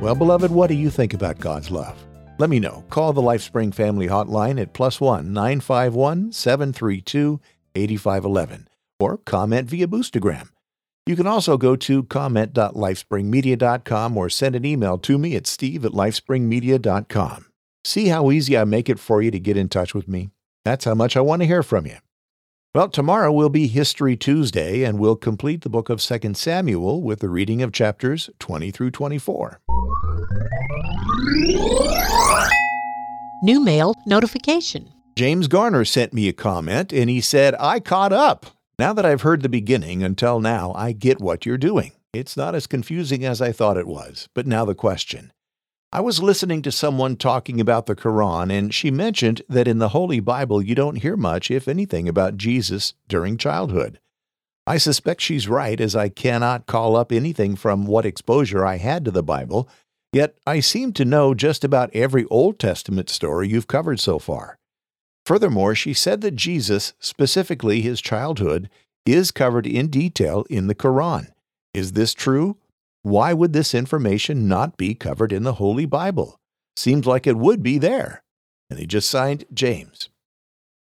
Well, 0.00 0.14
beloved, 0.14 0.50
what 0.50 0.68
do 0.68 0.74
you 0.74 0.90
think 0.90 1.14
about 1.14 1.38
God's 1.38 1.70
love? 1.70 1.96
Let 2.38 2.50
me 2.50 2.60
know. 2.60 2.84
Call 2.90 3.12
the 3.12 3.22
LifeSpring 3.22 3.74
Family 3.74 4.08
Hotline 4.08 4.60
at 4.60 4.72
plus 4.72 5.00
one 5.00 5.32
nine 5.32 5.60
five 5.60 5.94
one 5.94 6.32
seven 6.32 6.72
three 6.72 7.00
two 7.00 7.40
eighty 7.74 7.96
five 7.96 8.24
eleven, 8.24 8.68
or 8.98 9.18
comment 9.18 9.68
via 9.68 9.86
Boostagram. 9.86 10.48
You 11.06 11.16
can 11.16 11.26
also 11.26 11.56
go 11.56 11.74
to 11.74 12.04
comment.lifespringmedia.com 12.04 14.16
or 14.16 14.30
send 14.30 14.54
an 14.54 14.64
email 14.64 14.98
to 14.98 15.18
me 15.18 15.34
at 15.34 15.48
steve 15.48 15.84
at 15.84 15.90
lifespringmedia.com. 15.92 17.46
See 17.84 18.06
how 18.06 18.30
easy 18.30 18.56
I 18.56 18.64
make 18.64 18.88
it 18.88 19.00
for 19.00 19.20
you 19.20 19.32
to 19.32 19.40
get 19.40 19.56
in 19.56 19.68
touch 19.68 19.94
with 19.94 20.06
me? 20.06 20.30
That's 20.64 20.84
how 20.84 20.94
much 20.94 21.16
I 21.16 21.20
want 21.20 21.42
to 21.42 21.46
hear 21.46 21.64
from 21.64 21.86
you. 21.86 21.96
Well, 22.74 22.88
tomorrow 22.88 23.30
will 23.30 23.50
be 23.50 23.66
History 23.66 24.16
Tuesday, 24.16 24.82
and 24.82 24.98
we'll 24.98 25.14
complete 25.14 25.60
the 25.60 25.68
book 25.68 25.90
of 25.90 26.00
2 26.00 26.32
Samuel 26.32 27.02
with 27.02 27.20
the 27.20 27.28
reading 27.28 27.60
of 27.60 27.70
chapters 27.70 28.30
20 28.38 28.70
through 28.70 28.92
24. 28.92 29.60
New 33.42 33.62
mail 33.62 33.94
notification. 34.06 34.88
James 35.16 35.48
Garner 35.48 35.84
sent 35.84 36.14
me 36.14 36.28
a 36.28 36.32
comment, 36.32 36.94
and 36.94 37.10
he 37.10 37.20
said, 37.20 37.54
I 37.60 37.78
caught 37.78 38.14
up. 38.14 38.46
Now 38.78 38.94
that 38.94 39.04
I've 39.04 39.20
heard 39.20 39.42
the 39.42 39.50
beginning 39.50 40.02
until 40.02 40.40
now, 40.40 40.72
I 40.74 40.92
get 40.92 41.20
what 41.20 41.44
you're 41.44 41.58
doing. 41.58 41.92
It's 42.14 42.38
not 42.38 42.54
as 42.54 42.66
confusing 42.66 43.22
as 43.22 43.42
I 43.42 43.52
thought 43.52 43.76
it 43.76 43.86
was. 43.86 44.30
But 44.32 44.46
now 44.46 44.64
the 44.64 44.74
question 44.74 45.30
I 45.94 46.00
was 46.00 46.22
listening 46.22 46.62
to 46.62 46.72
someone 46.72 47.16
talking 47.16 47.60
about 47.60 47.84
the 47.84 47.94
Quran, 47.94 48.50
and 48.50 48.72
she 48.72 48.90
mentioned 48.90 49.42
that 49.50 49.68
in 49.68 49.78
the 49.78 49.90
Holy 49.90 50.20
Bible 50.20 50.62
you 50.62 50.74
don't 50.74 51.02
hear 51.02 51.18
much, 51.18 51.50
if 51.50 51.68
anything, 51.68 52.08
about 52.08 52.38
Jesus 52.38 52.94
during 53.08 53.36
childhood. 53.36 54.00
I 54.66 54.78
suspect 54.78 55.20
she's 55.20 55.48
right, 55.48 55.78
as 55.78 55.94
I 55.94 56.08
cannot 56.08 56.64
call 56.64 56.96
up 56.96 57.12
anything 57.12 57.56
from 57.56 57.84
what 57.84 58.06
exposure 58.06 58.64
I 58.64 58.76
had 58.78 59.04
to 59.04 59.10
the 59.10 59.22
Bible, 59.22 59.68
yet 60.14 60.38
I 60.46 60.60
seem 60.60 60.94
to 60.94 61.04
know 61.04 61.34
just 61.34 61.62
about 61.62 61.94
every 61.94 62.24
Old 62.30 62.58
Testament 62.58 63.10
story 63.10 63.50
you've 63.50 63.66
covered 63.66 64.00
so 64.00 64.18
far. 64.18 64.56
Furthermore, 65.26 65.74
she 65.74 65.92
said 65.92 66.22
that 66.22 66.36
Jesus, 66.36 66.94
specifically 67.00 67.82
his 67.82 68.00
childhood, 68.00 68.70
is 69.04 69.30
covered 69.30 69.66
in 69.66 69.88
detail 69.88 70.46
in 70.48 70.68
the 70.68 70.74
Quran. 70.74 71.26
Is 71.74 71.92
this 71.92 72.14
true? 72.14 72.56
Why 73.02 73.32
would 73.32 73.52
this 73.52 73.74
information 73.74 74.46
not 74.46 74.76
be 74.76 74.94
covered 74.94 75.32
in 75.32 75.42
the 75.42 75.54
Holy 75.54 75.86
Bible? 75.86 76.38
Seems 76.76 77.06
like 77.06 77.26
it 77.26 77.36
would 77.36 77.62
be 77.62 77.78
there. 77.78 78.22
And 78.70 78.78
he 78.78 78.86
just 78.86 79.10
signed 79.10 79.44
James. 79.52 80.08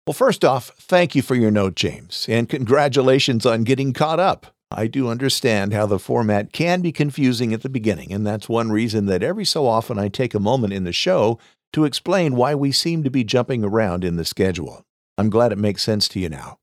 Well, 0.06 0.14
first 0.14 0.44
off, 0.44 0.70
thank 0.78 1.14
you 1.14 1.22
for 1.22 1.34
your 1.34 1.50
note, 1.50 1.76
James, 1.76 2.26
and 2.28 2.48
congratulations 2.48 3.46
on 3.46 3.62
getting 3.62 3.92
caught 3.92 4.18
up. 4.18 4.46
I 4.70 4.86
do 4.86 5.08
understand 5.08 5.72
how 5.72 5.86
the 5.86 5.98
format 5.98 6.52
can 6.52 6.80
be 6.80 6.92
confusing 6.92 7.54
at 7.54 7.62
the 7.62 7.68
beginning, 7.68 8.12
and 8.12 8.26
that's 8.26 8.48
one 8.48 8.70
reason 8.70 9.06
that 9.06 9.22
every 9.22 9.44
so 9.44 9.66
often 9.66 9.98
I 9.98 10.08
take 10.08 10.34
a 10.34 10.40
moment 10.40 10.72
in 10.72 10.84
the 10.84 10.92
show 10.92 11.38
to 11.72 11.84
explain 11.84 12.36
why 12.36 12.54
we 12.54 12.72
seem 12.72 13.04
to 13.04 13.10
be 13.10 13.22
jumping 13.22 13.62
around 13.62 14.02
in 14.02 14.16
the 14.16 14.24
schedule. 14.24 14.82
I'm 15.16 15.30
glad 15.30 15.52
it 15.52 15.58
makes 15.58 15.82
sense 15.82 16.08
to 16.08 16.20
you 16.20 16.28
now. 16.28 16.58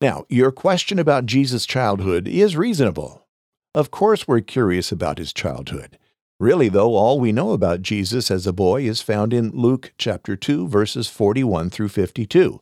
Now, 0.00 0.24
your 0.28 0.52
question 0.52 0.98
about 0.98 1.26
Jesus' 1.26 1.66
childhood 1.66 2.28
is 2.28 2.56
reasonable. 2.56 3.27
Of 3.74 3.90
course, 3.90 4.26
we're 4.26 4.40
curious 4.40 4.90
about 4.90 5.18
his 5.18 5.32
childhood. 5.32 5.98
Really, 6.40 6.68
though, 6.68 6.94
all 6.94 7.18
we 7.18 7.32
know 7.32 7.50
about 7.50 7.82
Jesus 7.82 8.30
as 8.30 8.46
a 8.46 8.52
boy 8.52 8.82
is 8.84 9.02
found 9.02 9.32
in 9.32 9.50
Luke 9.50 9.92
chapter 9.98 10.36
2, 10.36 10.68
verses 10.68 11.08
41 11.08 11.70
through 11.70 11.88
52. 11.88 12.60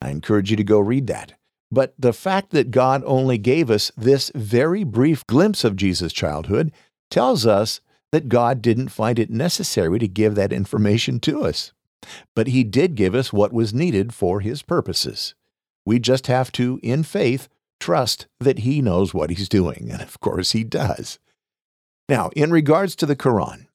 I 0.00 0.10
encourage 0.10 0.50
you 0.50 0.56
to 0.56 0.64
go 0.64 0.78
read 0.78 1.06
that. 1.06 1.32
But 1.72 1.94
the 1.98 2.12
fact 2.12 2.50
that 2.50 2.70
God 2.70 3.02
only 3.06 3.38
gave 3.38 3.70
us 3.70 3.90
this 3.96 4.30
very 4.34 4.84
brief 4.84 5.26
glimpse 5.26 5.64
of 5.64 5.76
Jesus' 5.76 6.12
childhood 6.12 6.70
tells 7.10 7.46
us 7.46 7.80
that 8.12 8.28
God 8.28 8.62
didn't 8.62 8.88
find 8.90 9.18
it 9.18 9.30
necessary 9.30 9.98
to 9.98 10.06
give 10.06 10.34
that 10.34 10.52
information 10.52 11.18
to 11.20 11.44
us. 11.44 11.72
But 12.36 12.48
He 12.48 12.62
did 12.62 12.94
give 12.94 13.14
us 13.14 13.32
what 13.32 13.52
was 13.52 13.74
needed 13.74 14.14
for 14.14 14.40
His 14.40 14.62
purposes. 14.62 15.34
We 15.84 15.98
just 15.98 16.26
have 16.28 16.52
to, 16.52 16.78
in 16.82 17.02
faith, 17.02 17.48
trust 17.80 18.26
that 18.40 18.60
He 18.60 18.80
knows 18.80 19.12
what 19.12 19.30
He's 19.30 19.48
doing. 19.48 19.88
And 19.90 20.00
of 20.00 20.20
course, 20.20 20.52
He 20.52 20.64
does. 20.64 21.18
Now, 22.08 22.30
in 22.36 22.50
regards 22.50 22.94
to 22.96 23.06
the 23.06 23.16
Quran, 23.16 23.66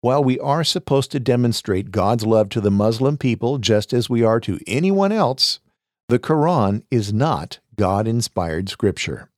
while 0.00 0.24
we 0.24 0.38
are 0.40 0.64
supposed 0.64 1.10
to 1.12 1.20
demonstrate 1.20 1.90
God's 1.90 2.24
love 2.24 2.48
to 2.50 2.60
the 2.60 2.70
Muslim 2.70 3.18
people 3.18 3.58
just 3.58 3.92
as 3.92 4.08
we 4.08 4.22
are 4.22 4.40
to 4.40 4.58
anyone 4.66 5.12
else, 5.12 5.60
the 6.08 6.18
Quran 6.18 6.82
is 6.90 7.12
not 7.12 7.60
God 7.76 8.08
inspired 8.08 8.68
scripture. 8.68 9.30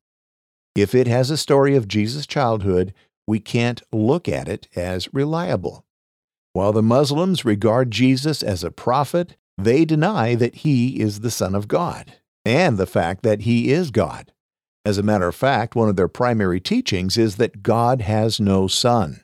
If 0.75 0.95
it 0.95 1.07
has 1.07 1.31
a 1.31 1.37
story 1.37 1.77
of 1.77 1.89
Jesus' 1.89 2.27
childhood, 2.27 2.95
we 3.27 3.41
can't 3.41 3.83
look 3.93 4.29
at 4.29 4.49
it 4.49 4.69
as 4.75 5.13
reliable. 5.13 5.85
While 6.53 6.73
the 6.73 6.83
Muslims 6.83 7.45
regard 7.45 7.91
Jesus 7.91 8.43
as 8.43 8.65
a 8.65 8.71
prophet, 8.71 9.37
they 9.59 9.85
deny 9.85 10.35
that 10.35 10.57
he 10.57 11.01
is 11.01 11.21
the 11.21 11.31
Son 11.31 11.55
of 11.55 11.69
God 11.69 12.15
and 12.45 12.79
the 12.79 12.87
fact 12.87 13.23
that 13.23 13.43
he 13.43 13.71
is 13.71 13.91
God. 13.91 14.33
As 14.85 14.99
a 14.99 15.03
matter 15.03 15.29
of 15.29 15.35
fact, 15.35 15.77
one 15.77 15.89
of 15.89 15.97
their 15.97 16.09
primary 16.09 16.61
teachings 16.61 17.17
is 17.17 17.37
that 17.37 17.63
God 17.63 18.03
has 18.03 18.41
no 18.41 18.67
son. 18.67 19.23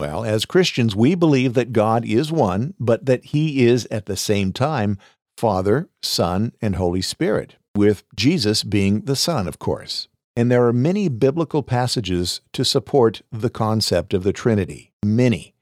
Well, 0.00 0.24
as 0.24 0.44
Christians, 0.44 0.94
we 0.94 1.16
believe 1.16 1.54
that 1.54 1.72
God 1.72 2.04
is 2.04 2.30
one, 2.30 2.74
but 2.78 3.06
that 3.06 3.26
He 3.26 3.66
is 3.66 3.86
at 3.90 4.06
the 4.06 4.16
same 4.16 4.52
time 4.52 4.96
Father, 5.36 5.88
Son, 6.02 6.52
and 6.60 6.76
Holy 6.76 7.02
Spirit, 7.02 7.56
with 7.76 8.04
Jesus 8.14 8.64
being 8.64 9.02
the 9.02 9.16
Son, 9.16 9.48
of 9.48 9.58
course. 9.58 10.08
And 10.36 10.50
there 10.50 10.66
are 10.66 10.72
many 10.72 11.08
biblical 11.08 11.64
passages 11.64 12.40
to 12.52 12.64
support 12.64 13.22
the 13.32 13.50
concept 13.50 14.14
of 14.14 14.22
the 14.22 14.32
Trinity. 14.32 14.92
Many. 15.04 15.54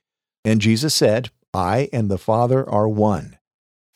And 0.44 0.60
Jesus 0.60 0.94
said, 0.94 1.30
I 1.54 1.88
and 1.92 2.10
the 2.10 2.18
Father 2.18 2.68
are 2.68 2.88
one. 2.88 3.38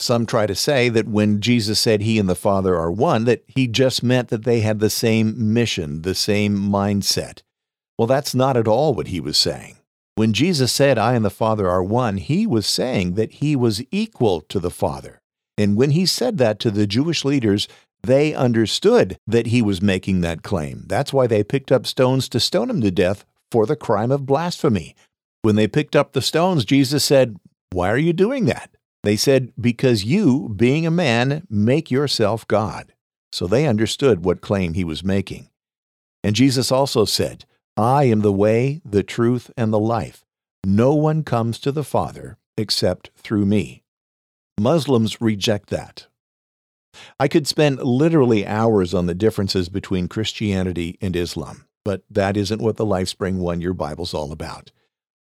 Some 0.01 0.25
try 0.25 0.47
to 0.47 0.55
say 0.55 0.89
that 0.89 1.07
when 1.07 1.41
Jesus 1.41 1.79
said 1.79 2.01
he 2.01 2.17
and 2.17 2.27
the 2.27 2.35
Father 2.35 2.75
are 2.75 2.91
one, 2.91 3.25
that 3.25 3.43
he 3.47 3.67
just 3.67 4.01
meant 4.01 4.29
that 4.29 4.45
they 4.45 4.61
had 4.61 4.79
the 4.79 4.89
same 4.89 5.53
mission, 5.53 6.01
the 6.01 6.15
same 6.15 6.57
mindset. 6.57 7.43
Well, 7.97 8.07
that's 8.07 8.33
not 8.33 8.57
at 8.57 8.67
all 8.67 8.95
what 8.95 9.09
he 9.09 9.19
was 9.19 9.37
saying. 9.37 9.77
When 10.15 10.33
Jesus 10.33 10.71
said, 10.71 10.97
I 10.97 11.13
and 11.13 11.23
the 11.23 11.29
Father 11.29 11.69
are 11.69 11.83
one, 11.83 12.17
he 12.17 12.47
was 12.47 12.65
saying 12.65 13.13
that 13.13 13.33
he 13.33 13.55
was 13.55 13.83
equal 13.91 14.41
to 14.41 14.59
the 14.59 14.71
Father. 14.71 15.21
And 15.57 15.77
when 15.77 15.91
he 15.91 16.07
said 16.07 16.39
that 16.39 16.59
to 16.61 16.71
the 16.71 16.87
Jewish 16.87 17.23
leaders, 17.23 17.67
they 18.03 18.33
understood 18.33 19.17
that 19.27 19.47
he 19.47 19.61
was 19.61 19.81
making 19.81 20.21
that 20.21 20.41
claim. 20.41 20.85
That's 20.87 21.13
why 21.13 21.27
they 21.27 21.43
picked 21.43 21.71
up 21.71 21.85
stones 21.85 22.27
to 22.29 22.39
stone 22.39 22.71
him 22.71 22.81
to 22.81 22.89
death 22.89 23.23
for 23.51 23.67
the 23.67 23.75
crime 23.75 24.11
of 24.11 24.25
blasphemy. 24.25 24.95
When 25.43 25.55
they 25.55 25.67
picked 25.67 25.95
up 25.95 26.13
the 26.13 26.21
stones, 26.21 26.65
Jesus 26.65 27.03
said, 27.03 27.37
Why 27.71 27.91
are 27.91 27.97
you 27.97 28.13
doing 28.13 28.45
that? 28.45 28.70
They 29.03 29.15
said, 29.15 29.51
Because 29.59 30.05
you, 30.05 30.49
being 30.49 30.85
a 30.85 30.91
man, 30.91 31.45
make 31.49 31.89
yourself 31.89 32.47
God. 32.47 32.93
So 33.31 33.47
they 33.47 33.65
understood 33.65 34.25
what 34.25 34.41
claim 34.41 34.73
he 34.73 34.83
was 34.83 35.03
making. 35.03 35.49
And 36.23 36.35
Jesus 36.35 36.71
also 36.71 37.05
said, 37.05 37.45
I 37.77 38.03
am 38.03 38.19
the 38.19 38.33
way, 38.33 38.81
the 38.85 39.03
truth, 39.03 39.49
and 39.57 39.71
the 39.71 39.79
life. 39.79 40.25
No 40.65 40.93
one 40.93 41.23
comes 41.23 41.57
to 41.59 41.71
the 41.71 41.83
Father 41.83 42.37
except 42.57 43.09
through 43.17 43.45
me. 43.45 43.83
Muslims 44.59 45.21
reject 45.21 45.69
that. 45.69 46.07
I 47.19 47.27
could 47.27 47.47
spend 47.47 47.81
literally 47.81 48.45
hours 48.45 48.93
on 48.93 49.05
the 49.05 49.15
differences 49.15 49.69
between 49.69 50.07
Christianity 50.09 50.97
and 51.01 51.15
Islam, 51.15 51.65
but 51.83 52.03
that 52.09 52.35
isn't 52.37 52.61
what 52.61 52.75
the 52.75 52.85
LifeSpring 52.85 53.37
One 53.37 53.61
Year 53.61 53.73
Bible's 53.73 54.13
all 54.13 54.31
about. 54.31 54.71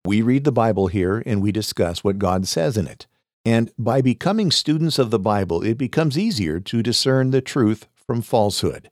We 0.05 0.23
read 0.23 0.45
the 0.45 0.53
Bible 0.53 0.87
here 0.87 1.23
and 1.27 1.43
we 1.43 1.53
discuss 1.53 2.03
what 2.03 2.19
God 2.19 2.49
says 2.49 2.77
in 2.77 2.87
it. 2.87 3.07
And 3.49 3.73
by 3.79 4.03
becoming 4.03 4.51
students 4.51 4.99
of 4.99 5.11
the 5.11 5.19
Bible, 5.19 5.63
it 5.63 5.79
becomes 5.79 6.19
easier 6.19 6.61
to 6.61 6.83
discern 6.83 7.31
the 7.31 7.41
truth 7.41 7.89
from 7.95 8.21
falsehood. 8.21 8.91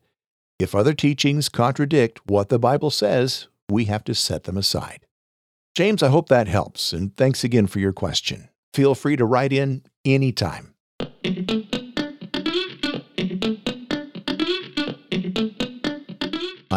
If 0.57 0.73
other 0.73 0.95
teachings 0.95 1.47
contradict 1.47 2.21
what 2.25 2.49
the 2.49 2.57
Bible 2.57 2.89
says, 2.89 3.49
we 3.69 3.85
have 3.85 4.03
to 4.05 4.15
set 4.15 4.45
them 4.45 4.57
aside. 4.57 5.05
James, 5.75 6.01
I 6.01 6.07
hope 6.07 6.27
that 6.29 6.47
helps, 6.47 6.91
and 6.91 7.15
thanks 7.15 7.43
again 7.43 7.67
for 7.67 7.77
your 7.77 7.93
question. 7.93 8.49
Feel 8.73 8.95
free 8.95 9.15
to 9.15 9.25
write 9.25 9.53
in 9.53 9.83
anytime. 10.03 10.73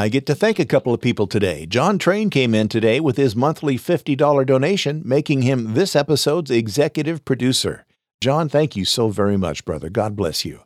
I 0.01 0.09
get 0.09 0.25
to 0.29 0.35
thank 0.35 0.59
a 0.59 0.65
couple 0.65 0.95
of 0.95 1.03
people 1.03 1.27
today. 1.27 1.67
John 1.67 1.99
Train 1.99 2.31
came 2.31 2.55
in 2.55 2.69
today 2.69 3.01
with 3.01 3.19
his 3.19 3.37
monthly 3.37 3.77
$50 3.77 4.47
donation, 4.47 5.03
making 5.05 5.43
him 5.43 5.75
this 5.75 5.95
episode's 5.95 6.51
executive 6.51 7.23
producer. 7.27 7.85
John, 8.23 8.49
thank 8.49 8.77
you 8.77 8.87
so 8.87 9.11
very 9.11 9.37
much, 9.37 9.67
brother. 9.67 9.91
God 9.91 10.17
bless 10.17 10.43
you. 10.43 10.61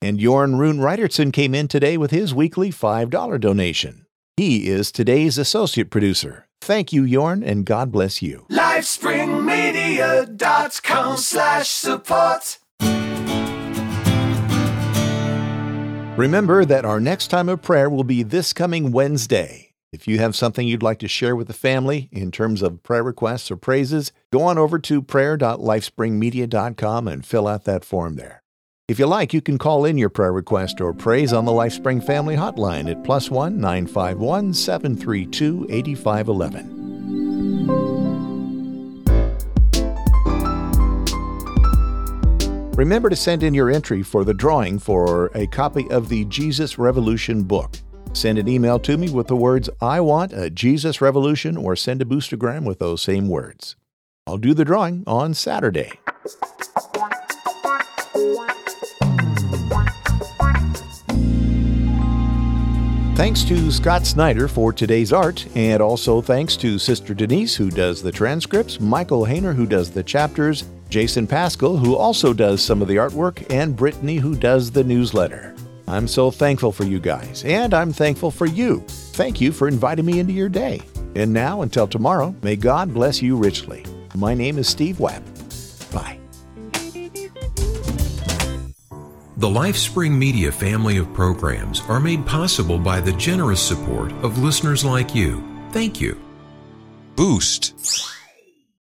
And 0.00 0.18
Jorn 0.18 0.58
Rune 0.58 0.78
Reidertson 0.78 1.32
came 1.32 1.54
in 1.54 1.68
today 1.68 1.96
with 1.96 2.10
his 2.10 2.34
weekly 2.34 2.70
$5 2.70 3.38
donation. 3.38 4.04
He 4.36 4.66
is 4.66 4.90
today's 4.90 5.38
associate 5.38 5.90
producer. 5.90 6.48
Thank 6.60 6.92
you, 6.92 7.04
Jorn, 7.04 7.46
and 7.46 7.64
God 7.64 7.92
bless 7.92 8.20
you. 8.20 8.46
LifeSpringMedia.com 8.50 11.16
slash 11.18 11.68
support. 11.68 12.58
Remember 16.16 16.64
that 16.66 16.84
our 16.84 17.00
next 17.00 17.28
time 17.28 17.48
of 17.48 17.62
prayer 17.62 17.88
will 17.88 18.04
be 18.04 18.22
this 18.22 18.52
coming 18.52 18.92
Wednesday. 18.92 19.72
If 19.94 20.06
you 20.06 20.18
have 20.18 20.36
something 20.36 20.68
you'd 20.68 20.82
like 20.82 20.98
to 20.98 21.08
share 21.08 21.34
with 21.34 21.46
the 21.46 21.54
family 21.54 22.10
in 22.12 22.30
terms 22.30 22.60
of 22.60 22.82
prayer 22.82 23.02
requests 23.02 23.50
or 23.50 23.56
praises, 23.56 24.12
go 24.30 24.42
on 24.42 24.58
over 24.58 24.78
to 24.78 25.00
prayer.lifespringmedia.com 25.00 27.08
and 27.08 27.24
fill 27.24 27.48
out 27.48 27.64
that 27.64 27.84
form 27.84 28.16
there. 28.16 28.42
If 28.88 28.98
you 28.98 29.06
like, 29.06 29.32
you 29.32 29.40
can 29.40 29.56
call 29.56 29.86
in 29.86 29.96
your 29.96 30.10
prayer 30.10 30.34
request 30.34 30.82
or 30.82 30.92
praise 30.92 31.32
on 31.32 31.46
the 31.46 31.52
LifeSpring 31.52 32.04
Family 32.04 32.36
Hotline 32.36 32.90
at 32.90 33.02
plus 33.04 33.30
one 33.30 33.58
nine 33.58 33.86
five 33.86 34.18
one 34.18 34.52
seven 34.52 34.94
three 34.94 35.24
two 35.24 35.66
eighty 35.70 35.94
five 35.94 36.28
eleven. 36.28 36.81
Remember 42.76 43.10
to 43.10 43.16
send 43.16 43.42
in 43.42 43.52
your 43.52 43.70
entry 43.70 44.02
for 44.02 44.24
the 44.24 44.32
drawing 44.32 44.78
for 44.78 45.30
a 45.34 45.46
copy 45.46 45.86
of 45.90 46.08
the 46.08 46.24
Jesus 46.24 46.78
Revolution 46.78 47.42
book. 47.42 47.76
Send 48.14 48.38
an 48.38 48.48
email 48.48 48.78
to 48.78 48.96
me 48.96 49.10
with 49.10 49.26
the 49.26 49.36
words 49.36 49.68
I 49.82 50.00
want 50.00 50.32
a 50.32 50.48
Jesus 50.48 51.02
Revolution 51.02 51.58
or 51.58 51.76
send 51.76 52.00
a 52.00 52.06
boostagram 52.06 52.64
with 52.64 52.78
those 52.78 53.02
same 53.02 53.28
words. 53.28 53.76
I'll 54.26 54.38
do 54.38 54.54
the 54.54 54.64
drawing 54.64 55.04
on 55.06 55.34
Saturday. 55.34 55.92
Thanks 63.14 63.44
to 63.44 63.70
Scott 63.70 64.06
Snyder 64.06 64.48
for 64.48 64.72
today's 64.72 65.12
art, 65.12 65.46
and 65.54 65.82
also 65.82 66.22
thanks 66.22 66.56
to 66.56 66.78
Sister 66.78 67.12
Denise, 67.12 67.54
who 67.54 67.70
does 67.70 68.02
the 68.02 68.10
transcripts, 68.10 68.80
Michael 68.80 69.26
Hayner, 69.26 69.54
who 69.54 69.66
does 69.66 69.90
the 69.90 70.02
chapters, 70.02 70.64
Jason 70.92 71.26
Pascal, 71.26 71.78
who 71.78 71.96
also 71.96 72.34
does 72.34 72.62
some 72.62 72.82
of 72.82 72.86
the 72.86 72.96
artwork, 72.96 73.50
and 73.50 73.74
Brittany, 73.74 74.16
who 74.16 74.36
does 74.36 74.70
the 74.70 74.84
newsletter. 74.84 75.56
I'm 75.88 76.06
so 76.06 76.30
thankful 76.30 76.70
for 76.70 76.84
you 76.84 77.00
guys, 77.00 77.42
and 77.46 77.72
I'm 77.72 77.94
thankful 77.94 78.30
for 78.30 78.44
you. 78.44 78.80
Thank 79.14 79.40
you 79.40 79.52
for 79.52 79.68
inviting 79.68 80.04
me 80.04 80.18
into 80.18 80.34
your 80.34 80.50
day. 80.50 80.82
And 81.14 81.32
now, 81.32 81.62
until 81.62 81.88
tomorrow, 81.88 82.34
may 82.42 82.56
God 82.56 82.92
bless 82.92 83.22
you 83.22 83.36
richly. 83.36 83.86
My 84.14 84.34
name 84.34 84.58
is 84.58 84.68
Steve 84.68 85.00
Webb. 85.00 85.24
Bye. 85.92 86.18
The 89.38 89.48
LifeSpring 89.48 90.12
Media 90.12 90.52
family 90.52 90.98
of 90.98 91.10
programs 91.14 91.80
are 91.88 92.00
made 92.00 92.26
possible 92.26 92.78
by 92.78 93.00
the 93.00 93.12
generous 93.14 93.62
support 93.62 94.12
of 94.22 94.38
listeners 94.38 94.84
like 94.84 95.14
you. 95.14 95.42
Thank 95.70 96.02
you. 96.02 96.20
Boost. 97.16 98.11